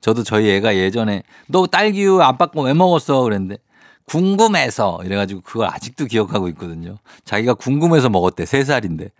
저도 0.00 0.22
저희 0.22 0.50
애가 0.50 0.76
예전에 0.76 1.22
너 1.46 1.66
딸기우유 1.66 2.20
아빠 2.22 2.46
거왜 2.46 2.74
먹었어? 2.74 3.22
그랬는데 3.22 3.56
궁금해서 4.04 5.00
이래가지고 5.04 5.42
그걸 5.42 5.68
아직도 5.68 6.06
기억하고 6.06 6.48
있거든요. 6.48 6.98
자기가 7.24 7.54
궁금해서 7.54 8.10
먹었대. 8.10 8.44
세 8.46 8.64
살인데. 8.64 9.10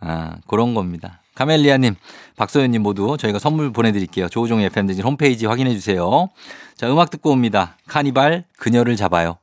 아, 0.00 0.36
그런 0.48 0.74
겁니다. 0.74 1.20
가멜리아님, 1.36 1.94
박소연님 2.36 2.82
모두 2.82 3.16
저희가 3.18 3.38
선물 3.38 3.72
보내드릴게요. 3.72 4.28
조우종의 4.28 4.66
FM댕진 4.66 5.04
홈페이지 5.04 5.46
확인해주세요. 5.46 6.28
자, 6.76 6.90
음악 6.90 7.10
듣고 7.10 7.30
옵니다. 7.30 7.76
카니발, 7.86 8.44
그녀를 8.58 8.96
잡아요. 8.96 9.36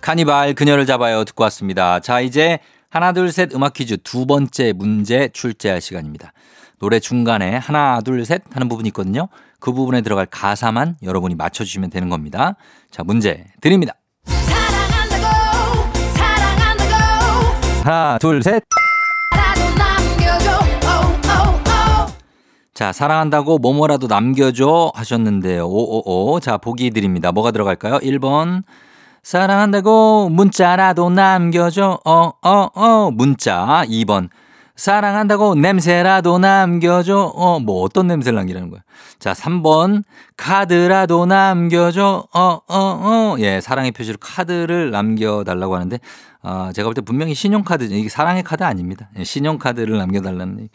카니발, 0.00 0.54
그녀를 0.54 0.86
잡아요. 0.86 1.24
듣고 1.24 1.44
왔습니다. 1.44 2.00
자, 2.00 2.20
이제 2.20 2.58
하나, 2.90 3.12
둘, 3.12 3.30
셋 3.30 3.54
음악 3.54 3.74
퀴즈 3.74 3.98
두 4.02 4.26
번째 4.26 4.72
문제 4.72 5.28
출제할 5.28 5.80
시간입니다. 5.80 6.32
노래 6.78 6.98
중간에 6.98 7.56
하나, 7.56 8.00
둘, 8.00 8.24
셋 8.24 8.42
하는 8.50 8.68
부분이 8.68 8.88
있거든요. 8.88 9.28
그 9.60 9.72
부분에 9.72 10.00
들어갈 10.00 10.26
가사만 10.26 10.96
여러분이 11.02 11.34
맞춰주시면 11.34 11.90
되는 11.90 12.08
겁니다. 12.08 12.56
자, 12.90 13.02
문제 13.04 13.44
드립니다. 13.60 13.94
사랑한다고 14.24 15.92
사랑한다고 16.14 17.84
하나, 17.84 18.18
둘, 18.18 18.42
셋. 18.42 18.62
자, 22.74 22.90
사랑한다고 22.90 23.58
뭐뭐라도 23.58 24.08
남겨줘 24.08 24.90
하셨는데요. 24.96 25.64
오오오. 25.64 26.40
자, 26.40 26.58
보기 26.58 26.90
드립니다. 26.90 27.30
뭐가 27.30 27.52
들어갈까요? 27.52 28.00
1번. 28.00 28.64
사랑한다고 29.22 30.28
문자라도 30.30 31.08
남겨줘. 31.08 32.00
어, 32.04 32.32
어, 32.42 32.68
어. 32.74 33.10
문자. 33.12 33.84
2번. 33.86 34.28
사랑한다고 34.74 35.54
냄새라도 35.54 36.40
남겨줘. 36.40 37.32
어, 37.36 37.60
뭐 37.60 37.82
어떤 37.82 38.08
냄새를 38.08 38.38
남기라는 38.38 38.70
거야. 38.70 38.80
자, 39.20 39.32
3번. 39.34 40.02
카드라도 40.36 41.26
남겨줘. 41.26 42.26
어, 42.34 42.40
어, 42.40 42.60
어. 42.68 43.36
예, 43.38 43.60
사랑의 43.60 43.92
표시로 43.92 44.18
카드를 44.20 44.90
남겨달라고 44.90 45.76
하는데, 45.76 46.00
아, 46.44 46.72
제가 46.74 46.86
볼 46.88 46.94
때 46.94 47.00
분명히 47.00 47.34
신용카드, 47.34 47.84
이게 47.84 48.08
사랑의 48.08 48.42
카드 48.42 48.62
아닙니다. 48.62 49.08
예, 49.18 49.24
신용카드를 49.24 49.96
남겨달라는. 49.96 50.68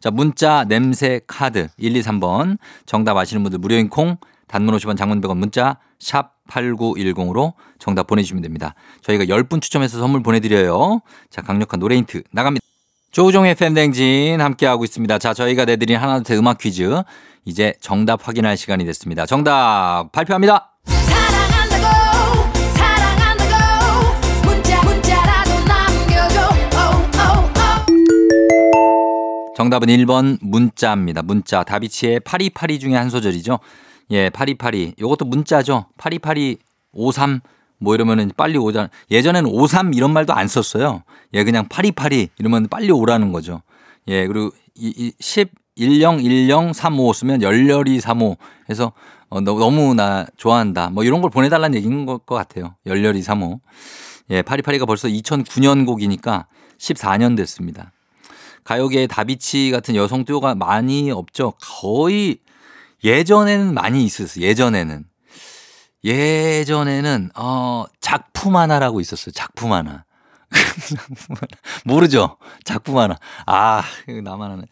자, 0.00 0.10
문자, 0.10 0.64
냄새, 0.68 1.20
카드. 1.26 1.68
1, 1.78 1.96
2, 1.96 2.02
3번. 2.02 2.58
정답 2.84 3.16
아시는 3.16 3.42
분들 3.42 3.58
무료인 3.58 3.88
콩, 3.88 4.18
단문 4.48 4.76
50원, 4.76 4.96
장문 4.98 5.20
100원 5.22 5.38
문자, 5.38 5.78
샵 5.98 6.34
8910으로 6.48 7.54
정답 7.78 8.06
보내주시면 8.06 8.42
됩니다. 8.42 8.74
저희가 9.02 9.24
10분 9.24 9.62
추첨해서 9.62 9.98
선물 9.98 10.22
보내드려요. 10.22 11.00
자, 11.30 11.40
강력한 11.40 11.80
노래 11.80 11.96
힌트 11.96 12.22
나갑니다. 12.30 12.62
조우종의 13.10 13.54
팬댕진 13.54 14.40
함께하고 14.42 14.84
있습니다. 14.84 15.18
자, 15.18 15.32
저희가 15.32 15.64
내드린 15.64 15.96
하나 15.96 16.20
둘 16.20 16.36
음악 16.36 16.58
퀴즈. 16.58 17.02
이제 17.46 17.74
정답 17.80 18.26
확인할 18.28 18.56
시간이 18.56 18.84
됐습니다. 18.84 19.24
정답 19.24 20.10
발표합니다. 20.12 20.73
정답은 29.54 29.86
1번 29.88 30.38
문자입니다. 30.40 31.22
문자. 31.22 31.62
다비치의 31.62 32.20
파리파리 32.20 32.80
중에 32.80 32.96
한 32.96 33.08
소절이죠. 33.08 33.60
예, 34.10 34.28
파리파리. 34.30 34.94
요것도 34.98 35.26
문자죠. 35.26 35.86
파리파리 35.96 36.58
53. 36.92 37.40
뭐 37.78 37.94
이러면은 37.94 38.32
빨리 38.36 38.58
오자. 38.58 38.90
예전에는 39.10 39.48
53 39.48 39.94
이런 39.94 40.12
말도 40.12 40.32
안 40.32 40.48
썼어요. 40.48 41.04
예, 41.34 41.44
그냥 41.44 41.68
파리파리 41.68 42.30
이러면 42.38 42.66
빨리 42.68 42.90
오라는 42.90 43.30
거죠. 43.30 43.62
예, 44.08 44.26
그리고 44.26 44.50
이, 44.74 44.92
이 44.96 45.12
10, 45.20 45.50
10, 45.76 46.20
10, 46.20 46.74
35 46.74 47.12
쓰면 47.12 47.42
열렬히 47.42 48.00
35 48.00 48.36
해서 48.70 48.92
어, 49.28 49.40
너, 49.40 49.56
너무 49.56 49.94
나 49.94 50.26
좋아한다. 50.36 50.90
뭐 50.90 51.04
이런 51.04 51.20
걸 51.22 51.30
보내달라는 51.30 51.76
얘기인 51.76 52.06
것 52.06 52.26
같아요. 52.26 52.74
열렬히 52.86 53.22
35. 53.22 53.60
예, 54.30 54.42
파리파리가 54.42 54.84
벌써 54.84 55.06
2009년 55.06 55.86
곡이니까 55.86 56.46
14년 56.78 57.36
됐습니다. 57.36 57.92
가요계에 58.64 59.06
다비치 59.06 59.70
같은 59.70 59.94
여성 59.94 60.24
듀오가 60.24 60.54
많이 60.54 61.10
없죠. 61.10 61.52
거의 61.60 62.38
예전에는 63.04 63.74
많이 63.74 64.04
있었어요. 64.04 64.44
예전에는. 64.44 65.04
예전에는 66.04 67.30
어 67.34 67.84
작품 68.00 68.56
하나라고 68.56 69.00
있었어요. 69.00 69.32
작품 69.32 69.72
하나. 69.72 70.04
모르죠. 71.84 72.36
작품 72.64 72.98
하나. 72.98 73.16
아, 73.46 73.82
나만 74.22 74.52
하네. 74.52 74.62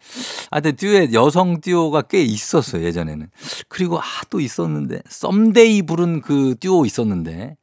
아, 0.51 0.61
근데 0.61 0.73
듀엣, 0.73 1.13
여성 1.13 1.61
듀오가 1.61 2.03
꽤 2.03 2.23
있었어요, 2.23 2.85
예전에는. 2.85 3.29
그리고, 3.69 3.99
아, 4.01 4.05
또 4.31 4.41
있었는데. 4.41 5.01
썸데이 5.09 5.83
부른 5.83 6.21
그 6.21 6.55
듀오 6.61 6.87
있었는데. 6.87 7.57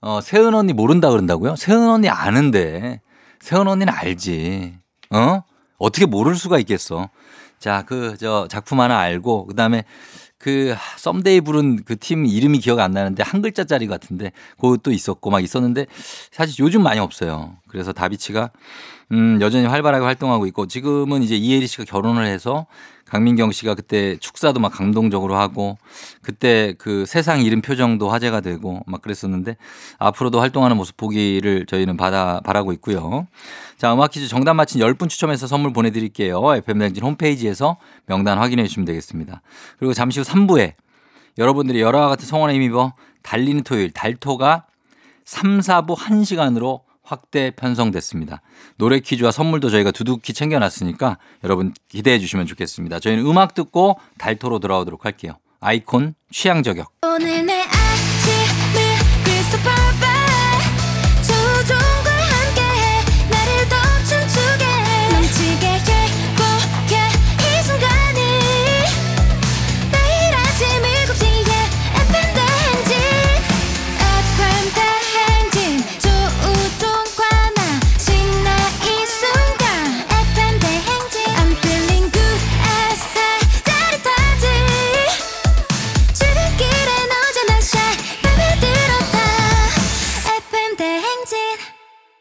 어, 0.00 0.20
세은 0.20 0.54
언니 0.54 0.72
모른다 0.72 1.10
그런다고요? 1.10 1.56
세은 1.56 1.88
언니 1.88 2.08
아는데. 2.08 3.00
세은 3.40 3.66
언니는 3.66 3.92
알지. 3.92 4.76
어? 5.10 5.42
어떻게 5.84 6.06
모를 6.06 6.34
수가 6.34 6.58
있겠어. 6.60 7.10
자, 7.58 7.84
그, 7.86 8.16
저, 8.18 8.46
작품 8.50 8.80
하나 8.80 8.98
알고, 8.98 9.46
그 9.46 9.54
다음에 9.54 9.84
그, 10.38 10.74
썸데이 10.98 11.40
부른 11.42 11.84
그 11.84 11.96
팀 11.96 12.26
이름이 12.26 12.58
기억 12.58 12.80
안 12.80 12.92
나는데 12.92 13.22
한 13.22 13.40
글자짜리 13.40 13.86
같은데 13.86 14.32
그것도 14.60 14.92
있었고 14.92 15.30
막 15.30 15.40
있었는데 15.42 15.86
사실 16.30 16.62
요즘 16.62 16.82
많이 16.82 17.00
없어요. 17.00 17.56
그래서 17.68 17.92
다비치가 17.92 18.50
음, 19.12 19.38
여전히 19.40 19.66
활발하게 19.66 20.04
활동하고 20.04 20.46
있고 20.46 20.66
지금은 20.66 21.22
이제 21.22 21.36
이혜리 21.36 21.66
씨가 21.66 21.84
결혼을 21.84 22.26
해서 22.26 22.66
강민경 23.06 23.52
씨가 23.52 23.74
그때 23.74 24.16
축사도 24.16 24.60
막 24.60 24.70
감동적으로 24.70 25.36
하고 25.36 25.78
그때 26.22 26.74
그 26.78 27.04
세상 27.06 27.42
이름 27.42 27.60
표정도 27.60 28.08
화제가 28.08 28.40
되고 28.40 28.80
막 28.86 29.02
그랬었는데 29.02 29.56
앞으로도 29.98 30.40
활동하는 30.40 30.76
모습 30.76 30.96
보기를 30.96 31.66
저희는 31.66 31.96
받아, 31.96 32.40
바라고 32.44 32.72
있고요. 32.72 33.26
자, 33.76 33.92
음악 33.92 34.10
퀴즈 34.10 34.26
정답 34.28 34.54
맞힌 34.54 34.80
10분 34.80 35.08
추첨해서 35.08 35.46
선물 35.46 35.72
보내 35.72 35.90
드릴게요. 35.90 36.40
FM댕진 36.56 37.04
홈페이지에서 37.04 37.76
명단 38.06 38.38
확인해 38.38 38.66
주시면 38.66 38.86
되겠습니다. 38.86 39.42
그리고 39.78 39.92
잠시 39.92 40.20
후 40.20 40.26
3부에 40.26 40.72
여러분들이 41.36 41.80
여러와 41.80 42.08
같은 42.08 42.26
성원에 42.26 42.54
힘입어 42.54 42.94
달리는 43.22 43.62
토요일 43.64 43.90
달토가 43.90 44.66
3, 45.24 45.60
4부 45.60 45.96
1시간으로 45.96 46.83
확대 47.04 47.50
편성됐습니다. 47.50 48.40
노래 48.76 48.98
퀴즈와 49.00 49.30
선물도 49.30 49.70
저희가 49.70 49.90
두둑히 49.90 50.32
챙겨놨으니까 50.32 51.18
여러분 51.44 51.72
기대해 51.88 52.18
주시면 52.18 52.46
좋겠습니다. 52.46 52.98
저희는 53.00 53.26
음악 53.26 53.54
듣고 53.54 53.98
달토로 54.18 54.58
돌아오도록 54.58 55.04
할게요. 55.04 55.38
아이콘 55.60 56.14
취향 56.30 56.62
저격. 56.62 56.92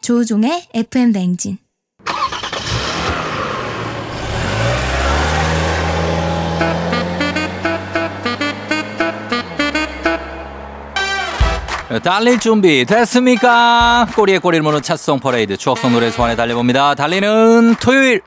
조종의 0.03 0.67
FM 0.73 1.13
대행진 1.13 1.57
달릴 12.03 12.37
준비 12.39 12.83
됐습니까? 12.83 14.07
꼬리에 14.13 14.39
꼬리를 14.39 14.61
무는 14.61 14.81
찻송 14.81 15.21
퍼레이드 15.21 15.55
추억송 15.55 15.93
노래 15.93 16.11
소환에 16.11 16.35
달려봅니다. 16.35 16.95
달리는 16.95 17.75
토요일. 17.79 18.21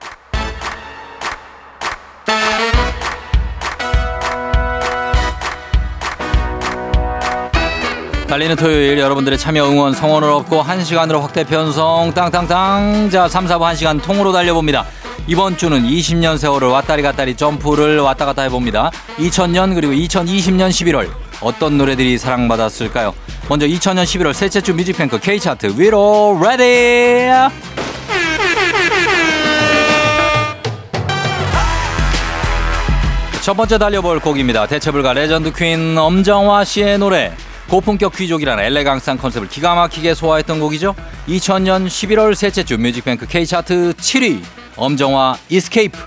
달리는 8.26 8.56
토요일 8.56 8.98
여러분들의 8.98 9.38
참여 9.38 9.70
응원 9.70 9.94
성원을 9.94 10.28
얻고 10.28 10.64
1시간으로 10.64 11.20
확대 11.20 11.44
편성 11.44 12.12
땅땅땅 12.12 13.08
자 13.08 13.28
3, 13.28 13.46
4부 13.46 13.60
1시간 13.72 14.02
통으로 14.02 14.32
달려봅니다. 14.32 14.84
이번 15.28 15.56
주는 15.56 15.80
20년 15.84 16.36
세월을 16.36 16.68
왔다리 16.68 17.02
갔다리 17.02 17.36
점프를 17.36 18.00
왔다 18.00 18.26
갔다 18.26 18.42
해봅니다. 18.42 18.90
2000년 19.18 19.76
그리고 19.76 19.92
2020년 19.92 20.70
11월 20.70 21.08
어떤 21.40 21.78
노래들이 21.78 22.18
사랑받았을까요? 22.18 23.14
먼저 23.48 23.66
2000년 23.66 24.02
11월 24.02 24.32
셋째 24.32 24.60
주 24.60 24.74
뮤직뱅크 24.74 25.20
K차트 25.20 25.74
위로 25.76 26.36
ready 26.42 27.30
첫 33.40 33.54
번째 33.54 33.78
달려볼 33.78 34.18
곡입니다. 34.18 34.66
대체불가 34.66 35.12
레전드 35.12 35.52
퀸 35.52 35.96
엄정화 35.96 36.64
씨의 36.64 36.98
노래 36.98 37.32
고품격 37.68 38.14
귀족이라는 38.16 38.62
엘레강스한 38.64 39.18
컨셉을 39.18 39.48
기가 39.48 39.74
막히게 39.74 40.14
소화했던 40.14 40.60
곡이죠. 40.60 40.94
2000년 41.28 41.86
11월 41.86 42.34
셋째 42.34 42.62
주 42.62 42.78
뮤직뱅크 42.78 43.26
K차트 43.26 43.94
7위 43.94 44.40
엄정화 44.76 45.36
Escape 45.48 45.98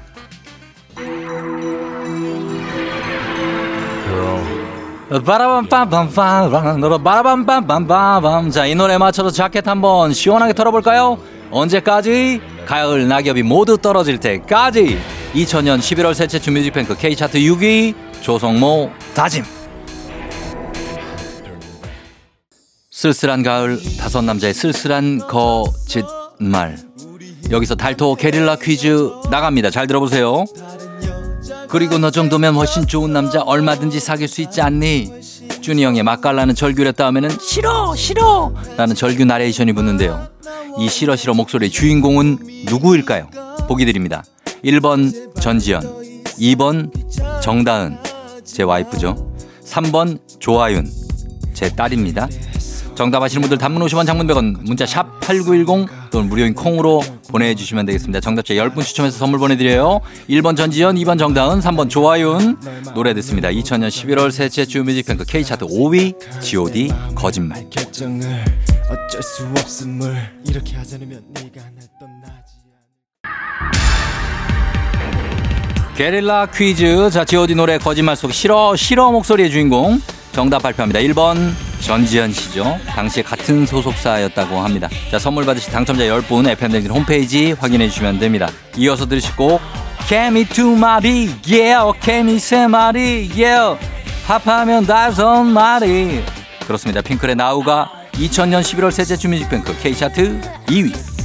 바라밤빰빰빰빰 5.10 7.04
바라밤빰빰빰빰 7.04 8.52
자 8.52 8.68
이 8.68 8.76
노래 8.76 8.98
맞춰서 8.98 9.32
자켓 9.32 9.68
한번 9.68 10.14
시원하게 10.14 10.54
털어볼까요? 10.54 11.18
언제까지? 11.50 12.42
가을 12.68 13.08
낙엽이 13.08 13.42
모두 13.42 13.78
떨어질 13.78 14.20
때까지 14.20 15.00
2000년 15.34 15.80
11월 15.80 16.14
셋째 16.14 16.40
주 16.40 16.52
뮤직뱅크 16.52 16.96
K차트 16.96 17.40
6위 17.40 17.96
조성모 18.22 18.92
다짐 19.16 19.59
쓸쓸한 23.00 23.44
가을 23.44 23.80
다섯 23.98 24.22
남자의 24.24 24.54
쓸쓸한 24.54 25.20
거짓말 25.20 26.78
여기서 27.50 27.76
달토 27.76 28.16
게릴라 28.16 28.58
퀴즈 28.58 29.10
나갑니다 29.32 29.70
잘 29.70 29.88
들어보세요 29.88 30.44
그리고 31.70 31.98
너 31.98 32.12
정도면 32.12 32.56
훨씬 32.56 32.86
좋은 32.86 33.14
남자 33.14 33.42
얼마든지 33.42 34.02
사귈 34.02 34.28
수 34.28 34.42
있지 34.42 34.60
않니? 34.60 35.14
준이 35.62 35.82
형의 35.82 36.04
맛깔나는 36.04 36.56
절규를 36.56 36.92
다음에는 36.92 37.30
싫어 37.40 37.96
싫어 37.96 38.54
라는 38.76 38.96
절규 38.96 39.24
나레이션이 39.24 39.74
붙는데요. 39.74 40.28
이 40.80 40.90
싫어 40.90 41.16
싫어 41.16 41.36
목소리의 41.36 41.70
주인공은 41.70 42.40
누구일까요? 42.66 43.30
보기 43.68 43.86
드립니다. 43.86 44.24
1번 44.66 45.40
전지현 45.40 45.82
2번 46.40 46.92
정다은 47.42 48.00
제 48.44 48.64
와이프죠. 48.64 49.36
3번 49.64 50.20
조아윤 50.40 50.90
제 51.54 51.70
딸입니다. 51.70 52.28
정답 53.00 53.24
아시는 53.24 53.44
분들 53.44 53.58
단문 53.58 53.82
50원 53.84 54.06
장문 54.06 54.28
100원 54.28 54.58
문자 54.66 54.86
샵 54.86 55.22
8910 55.22 55.88
또는 56.12 56.28
무료인 56.28 56.54
콩으로 56.54 57.02
보내주시면 57.30 57.86
되겠습니다. 57.86 58.20
정답자 58.20 58.54
10분 58.56 58.84
추첨해서 58.84 59.18
선물 59.18 59.40
보내드려요. 59.40 60.02
1번 60.30 60.58
전지현 60.58 60.98
2번 60.98 61.18
정다은 61.18 61.62
3번 61.62 61.90
조아윤 61.90 62.58
노래 62.94 63.14
듣습니다. 63.14 63.48
2000년 63.52 63.88
11월 63.88 64.32
셋째 64.32 64.66
주 64.66 64.84
뮤직뱅크 64.84 65.24
K차트 65.24 65.66
5위 65.66 66.42
G.O.D 66.42 66.92
거짓말 67.16 67.66
게릴라 75.96 76.48
퀴즈 76.48 77.10
자 77.12 77.24
G.O.D 77.24 77.56
노래 77.56 77.78
거짓말 77.78 78.18
속 78.18 78.34
싫어 78.34 78.76
싫어 78.76 79.10
목소리의 79.14 79.52
주인공 79.52 80.02
정답 80.32 80.64
발표합니다. 80.64 81.00
1번 81.00 81.54
전지현 81.82 82.34
씨죠. 82.34 82.78
당시에 82.88 83.24
같은 83.24 83.66
소속사였다고 83.66 84.60
합니다. 84.60 84.90
자 85.12 85.18
선물 85.20 85.46
받으실 85.46 85.72
당첨자 85.72 86.04
10분 86.04 86.48
FM댕진 86.48 86.92
홈페이지 86.92 87.54
확인해 87.54 87.88
주시면 87.90 88.20
됩니다. 88.20 88.50
이어서 88.78 89.06
들으실 89.08 89.36
곡 89.36 89.62
개미 90.08 90.46
두 90.46 90.76
마리 90.76 91.30
yeah 91.48 91.92
개미 92.02 92.40
세 92.40 92.68
마리 92.68 93.30
yeah 93.36 93.78
합하면 94.28 94.86
다섯 94.86 95.44
마리 95.44 96.24
그렇습니다. 96.66 97.02
핑클의 97.02 97.36
나우가 97.36 97.92
2000년 98.14 98.62
11월 98.62 98.92
셋째 98.92 99.16
주 99.16 99.30
뮤직뱅크 99.30 99.76
K차트 99.80 100.42
2위 100.68 101.19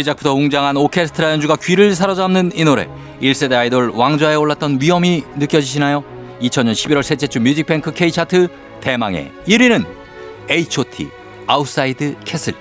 시작부터 0.00 0.34
웅장한 0.34 0.76
오케스트라 0.76 1.30
연주가 1.32 1.56
귀를 1.56 1.94
사로잡는 1.94 2.52
이 2.54 2.64
노래 2.64 2.88
1세대 3.20 3.52
아이돌 3.52 3.90
왕좌에 3.90 4.34
올랐던 4.34 4.78
위엄이 4.80 5.22
느껴지시나요? 5.36 6.02
2000년 6.40 6.72
11월 6.72 7.02
셋째 7.02 7.26
주 7.26 7.40
뮤직뱅크 7.40 7.92
K차트 7.92 8.48
대망의 8.80 9.30
1위는 9.46 9.86
H.O.T. 10.50 11.08
Outside 11.46 12.16
Castle 12.24 12.54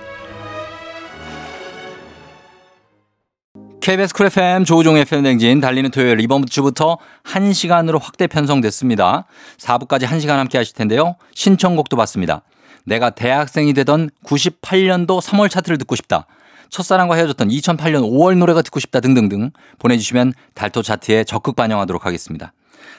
KBS 3.81 4.13
쿨 4.13 4.27
FM 4.27 4.63
조우종 4.63 4.95
FM 4.97 5.23
댕진 5.23 5.59
달리는 5.59 5.91
토요일 5.91 6.21
이번 6.21 6.45
주부터 6.45 6.97
1시간으로 7.25 8.01
확대 8.01 8.27
편성됐습니다. 8.27 9.25
4부까지 9.57 10.03
1시간 10.03 10.37
함께 10.37 10.57
하실 10.57 10.73
텐데요. 10.75 11.15
신청곡도 11.33 11.97
받습니다. 11.97 12.43
내가 12.85 13.09
대학생이 13.09 13.73
되던 13.73 14.09
98년도 14.25 15.21
3월 15.21 15.49
차트를 15.49 15.77
듣고 15.79 15.95
싶다. 15.95 16.27
첫사랑과 16.73 17.15
헤어졌던 17.15 17.49
2008년 17.49 18.01
5월 18.01 18.35
노래가 18.35 18.63
듣고 18.63 18.79
싶다 18.79 18.99
등등등 18.99 19.51
보내주시면 19.77 20.33
달토 20.55 20.81
차트에 20.81 21.23
적극 21.23 21.55
반영하도록 21.55 22.05
하겠습니다. 22.05 22.51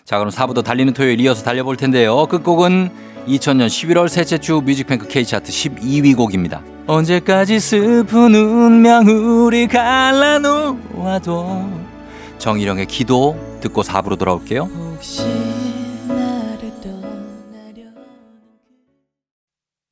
자 0.05 0.19
그럼 0.19 0.33
4부도 0.33 0.63
달리는 0.63 0.95
토요일 0.95 1.21
이어서 1.21 1.43
달려볼 1.43 1.77
텐데요. 1.77 2.27
끝곡은 2.27 2.91
2000년 3.27 3.67
11월 3.67 4.09
셋째 4.09 4.39
주 4.39 4.63
뮤직뱅크 4.65 5.09
K차트 5.09 5.51
12위 5.51 6.17
곡입니다. 6.17 6.63
언제까지 6.87 7.59
슬픈 7.59 8.35
운명 8.35 9.07
우리 9.07 9.67
갈라놓아도 9.67 11.69
정일영의 12.39 12.87
기도 12.87 13.37
듣고 13.61 13.83
4부로 13.83 14.17
돌아올게요. 14.17 14.69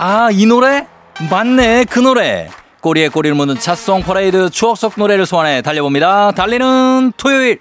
아, 0.00 0.30
이 0.30 0.46
노래? 0.46 0.86
맞네, 1.28 1.86
그 1.90 1.98
노래. 1.98 2.48
꼬리에 2.80 3.08
꼬리를 3.08 3.34
무는 3.34 3.58
찻송 3.58 4.04
퍼레이드 4.04 4.48
추억 4.48 4.78
속 4.78 4.92
노래를 4.96 5.26
소환해 5.26 5.60
달려봅니다. 5.60 6.30
달리는 6.30 7.12
토요일. 7.16 7.60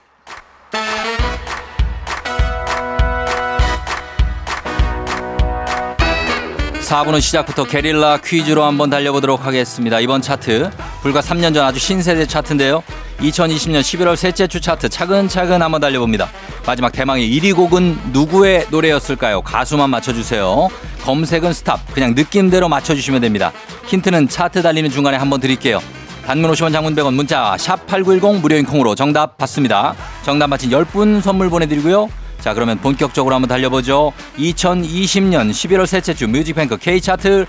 4부는 6.88 7.20
시작부터 7.20 7.66
게릴라 7.66 8.20
퀴즈로 8.24 8.64
한번 8.64 8.90
달려보도록 8.90 9.46
하겠습니다. 9.46 10.00
이번 10.00 10.22
차트 10.22 10.72
불과 11.02 11.20
3년 11.20 11.54
전 11.54 11.66
아주 11.66 11.80
신세대 11.80 12.26
차트인데요. 12.28 12.82
2020년 13.20 13.82
11월 13.82 14.16
셋째 14.16 14.48
주 14.48 14.62
차트 14.62 14.88
차근차근 14.88 15.62
한번 15.62 15.82
달려봅니다. 15.82 16.30
마지막 16.66 16.94
대망의 16.94 17.30
1위 17.30 17.54
곡은 17.54 18.14
누구의 18.14 18.68
노래였을까요? 18.72 19.42
가수만 19.42 19.90
맞춰주세요. 19.90 20.70
검색은 21.04 21.52
스탑. 21.52 21.94
그냥 21.94 22.14
느낌대로 22.16 22.70
맞춰주시면 22.70 23.20
됩니다. 23.20 23.52
힌트는 23.88 24.30
차트 24.30 24.62
달리는 24.62 24.90
중간에 24.90 25.18
한번 25.18 25.42
드릴게요. 25.42 25.82
단문 26.26 26.50
50원 26.52 26.72
장문 26.72 26.96
100원 26.96 27.16
문자 27.16 27.54
샵8910 27.58 28.40
무료인 28.40 28.66
콩으로 28.66 28.96
정답 28.96 29.38
받습니다. 29.38 29.94
정답 30.24 30.48
맞힌 30.48 30.70
10분 30.70 31.22
선물 31.22 31.50
보내드리고요. 31.50 32.10
자 32.40 32.54
그러면 32.54 32.78
본격적으로 32.80 33.36
한번 33.36 33.50
달려보죠. 33.50 34.14
2020년 34.38 35.52
11월 35.52 35.86
셋째 35.86 36.14
주 36.14 36.28
뮤직뱅크 36.28 36.78
K차트 36.78 37.46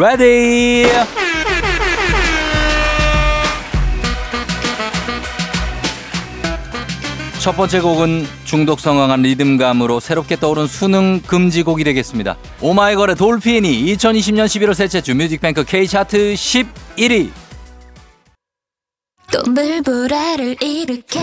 ready 0.00 0.86
첫 7.42 7.56
번째 7.56 7.80
곡은 7.80 8.24
중독성 8.44 8.93
강한 8.93 9.22
리듬감으로 9.22 9.98
새롭게 9.98 10.36
떠오른 10.36 10.68
수능 10.68 11.20
금지곡이 11.26 11.82
되겠습니다. 11.82 12.36
오마이걸의 12.60 13.16
Dolphin이 13.16 13.84
2020년 13.96 14.46
11월 14.46 14.74
셋째 14.74 15.00
주 15.00 15.16
뮤직뱅크 15.16 15.64
K차트 15.64 16.34
11위 16.34 17.30
또 19.32 19.50
물보라를 19.50 20.62
일으켜 20.62 21.18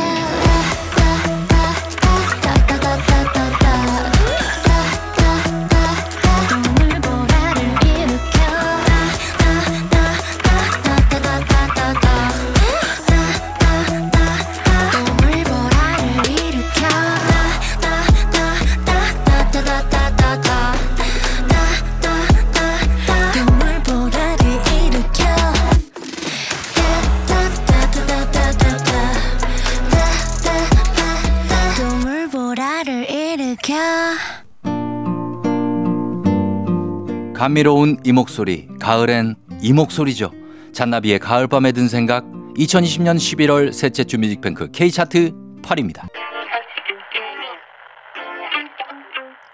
감미로운 37.40 37.96
이 38.04 38.12
목소리, 38.12 38.68
가을엔 38.82 39.38
이 39.62 39.72
목소리죠. 39.72 40.30
잔나비의 40.74 41.20
가을밤에 41.20 41.72
든 41.72 41.88
생각, 41.88 42.26
2020년 42.58 43.16
11월 43.16 43.72
셋째 43.72 44.04
주 44.04 44.18
뮤직뱅크 44.18 44.70
K차트 44.74 45.32
8위입니다. 45.62 46.10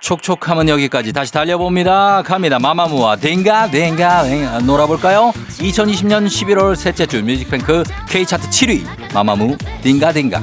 촉촉함은 0.01 0.67
여기까지 0.67 1.13
다시 1.13 1.31
달려봅니다. 1.31 2.23
갑니다. 2.23 2.57
마마무와 2.57 3.17
딩가딩가 3.17 4.61
놀아볼까요? 4.61 5.31
2020년 5.59 6.25
11월 6.25 6.75
셋째 6.75 7.05
주 7.05 7.23
뮤직뱅크 7.23 7.83
K차트 8.09 8.49
7위 8.49 9.13
마마무 9.13 9.55
딩가딩가 9.83 10.41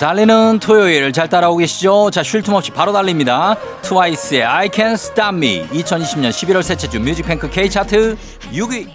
달리는 0.00 0.60
토요일 0.60 1.12
잘 1.12 1.28
따라오고 1.28 1.58
계시죠? 1.58 2.10
자, 2.10 2.22
쉴 2.22 2.40
틈 2.40 2.54
없이 2.54 2.70
바로 2.70 2.90
달립니다. 2.90 3.54
트와이스의 3.82 4.42
I 4.42 4.68
Can't 4.70 4.94
Stop 4.94 5.36
Me 5.36 5.68
2020년 5.68 6.30
11월 6.30 6.62
셋째 6.62 6.88
주 6.88 6.98
뮤직뱅크 6.98 7.50
K차트 7.50 8.16
6위 8.50 8.88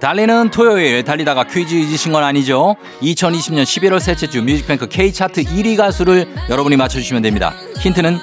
달리는 0.00 0.50
토요일 0.50 1.04
달리다가 1.04 1.44
퀴즈 1.44 1.76
잊으신 1.76 2.10
건 2.10 2.24
아니죠? 2.24 2.74
2020년 3.00 3.62
11월 3.62 4.00
셋째 4.00 4.26
주 4.26 4.42
뮤직뱅크 4.42 4.88
K차트 4.88 5.44
1위 5.44 5.76
가수를 5.76 6.26
여러분이 6.50 6.76
맞춰주시면 6.76 7.22
됩니다. 7.22 7.54
힌트는 7.78 8.18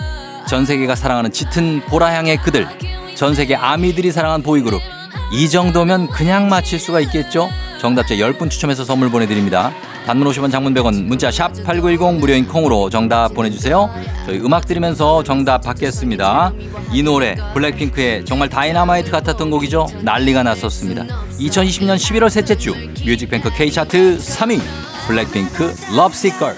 전 0.45 0.65
세계가 0.65 0.95
사랑하는 0.95 1.31
짙은 1.31 1.83
보라향의 1.85 2.41
그들, 2.41 2.67
전 3.15 3.33
세계 3.33 3.55
아미들이 3.55 4.11
사랑하는 4.11 4.43
보이그룹. 4.43 4.98
이 5.31 5.47
정도면 5.47 6.07
그냥 6.07 6.49
맞힐 6.49 6.79
수가 6.79 6.99
있겠죠? 7.01 7.49
정답자 7.79 8.15
10분 8.15 8.49
추첨해서 8.49 8.83
선물 8.83 9.09
보내드립니다. 9.09 9.71
단문 10.05 10.27
50원 10.27 10.51
장문 10.51 10.73
100원 10.73 11.03
문자 11.03 11.29
샵 11.29 11.53
8910 11.63 12.19
무료인 12.19 12.47
콩으로 12.47 12.89
정답 12.89 13.33
보내주세요. 13.35 13.89
저희 14.25 14.39
음악 14.39 14.65
들으면서 14.65 15.23
정답 15.23 15.61
받겠습니다. 15.61 16.51
이 16.91 17.03
노래 17.03 17.35
블랙핑크의 17.53 18.25
정말 18.25 18.49
다이나마이트 18.49 19.11
같았던 19.11 19.51
곡이죠. 19.51 19.87
난리가 20.01 20.41
났었습니다. 20.43 21.03
2020년 21.39 21.95
11월 21.95 22.29
셋째 22.29 22.57
주 22.57 22.73
뮤직뱅크 23.05 23.51
K차트 23.51 24.17
3위 24.17 24.59
블랙핑크 25.07 25.75
Lovesick 25.95 26.32
Girls 26.32 26.55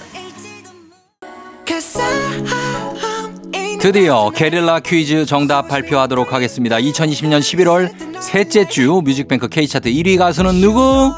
드디어 3.81 4.29
게릴라 4.29 4.79
퀴즈 4.79 5.25
정답 5.25 5.67
발표하도록 5.67 6.31
하겠습니다. 6.31 6.77
2020년 6.77 7.39
11월 7.39 8.10
셋째 8.21 8.67
주 8.67 9.01
뮤직뱅크 9.03 9.47
K차트 9.47 9.89
1위 9.89 10.17
가수는 10.17 10.61
누구? 10.61 11.13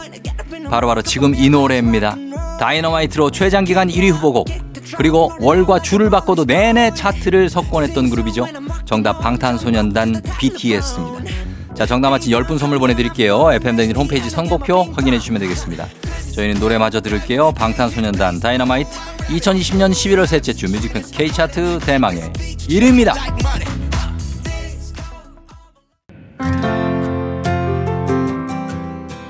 바로 0.70 0.88
바로 0.88 1.02
지금 1.02 1.36
이 1.36 1.50
노래입니다. 1.50 2.16
Dynamite로 2.60 3.32
최장기간 3.32 3.90
1위 3.90 4.12
후보곡 4.14 4.48
그리고 4.98 5.32
월과 5.40 5.82
주를 5.82 6.10
바꿔도 6.10 6.46
내내 6.46 6.92
차트를 6.94 7.50
석권했던 7.50 8.10
그룹이죠. 8.10 8.48
정답 8.86 9.20
방탄소년단 9.20 10.22
BTS입니다. 10.40 11.32
자 11.76 11.86
정답 11.86 12.12
맞힌 12.12 12.32
10분 12.32 12.58
선물 12.58 12.80
보내드릴게요. 12.80 13.52
FM댕진 13.54 13.96
홈페이지 13.96 14.30
선곡표 14.30 14.94
확인해 14.94 15.20
주시면 15.20 15.42
되겠습니다. 15.42 15.88
저희는 16.36 16.60
노래 16.60 16.78
마저 16.78 17.02
들을게요. 17.02 17.52
방탄소년단 17.54 18.40
다이너마이트 18.40 18.90
2020년 19.30 19.92
11월 19.92 20.26
셋째 20.26 20.54
주 20.54 20.68
뮤직뱅크 20.68 21.12
K차트 21.12 21.80
대망의 21.80 22.32
1위입니다. 22.34 23.14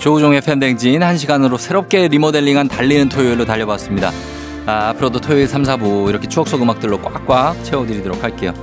조우종의 0.04 0.42
팬댕진 0.42 1.00
1시간으로 1.00 1.58
새롭게 1.58 2.10
리모델링한 2.10 2.68
달리는 2.68 3.08
토요일로 3.08 3.46
달려봤습니다. 3.46 4.12
아, 4.66 4.90
앞으로도 4.90 5.22
토요일 5.22 5.48
3, 5.48 5.64
4부 5.64 6.10
이렇게 6.10 6.28
추억 6.28 6.50
속 6.50 6.62
음악들로 6.62 7.00
꽉꽉 7.02 7.64
채워드리도록 7.64 8.22
할게요. 8.22 8.54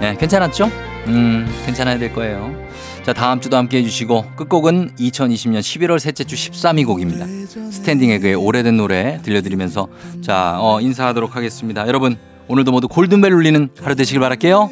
네, 0.00 0.16
괜찮았죠? 0.16 0.70
음, 1.08 1.52
괜찮아야 1.64 1.98
될 1.98 2.12
거예요. 2.12 2.54
자, 3.04 3.12
다음 3.12 3.40
주도 3.40 3.56
함께 3.56 3.78
해주시고 3.78 4.36
끝곡은 4.36 4.92
2020년 4.94 5.58
11월 5.58 5.98
셋째 5.98 6.22
주 6.22 6.36
13위 6.36 6.86
곡입니다. 6.86 7.26
스탠딩 7.72 8.10
에그의 8.10 8.36
오래된 8.36 8.76
노래 8.76 9.20
들려드리면서 9.24 9.88
자, 10.22 10.56
어, 10.60 10.80
인사하도록 10.80 11.34
하겠습니다. 11.34 11.84
여러분, 11.88 12.16
오늘도 12.46 12.70
모두 12.70 12.86
골든벨 12.86 13.32
울리는 13.32 13.70
하루 13.82 13.96
되시길 13.96 14.20
바랄게요. 14.20 14.70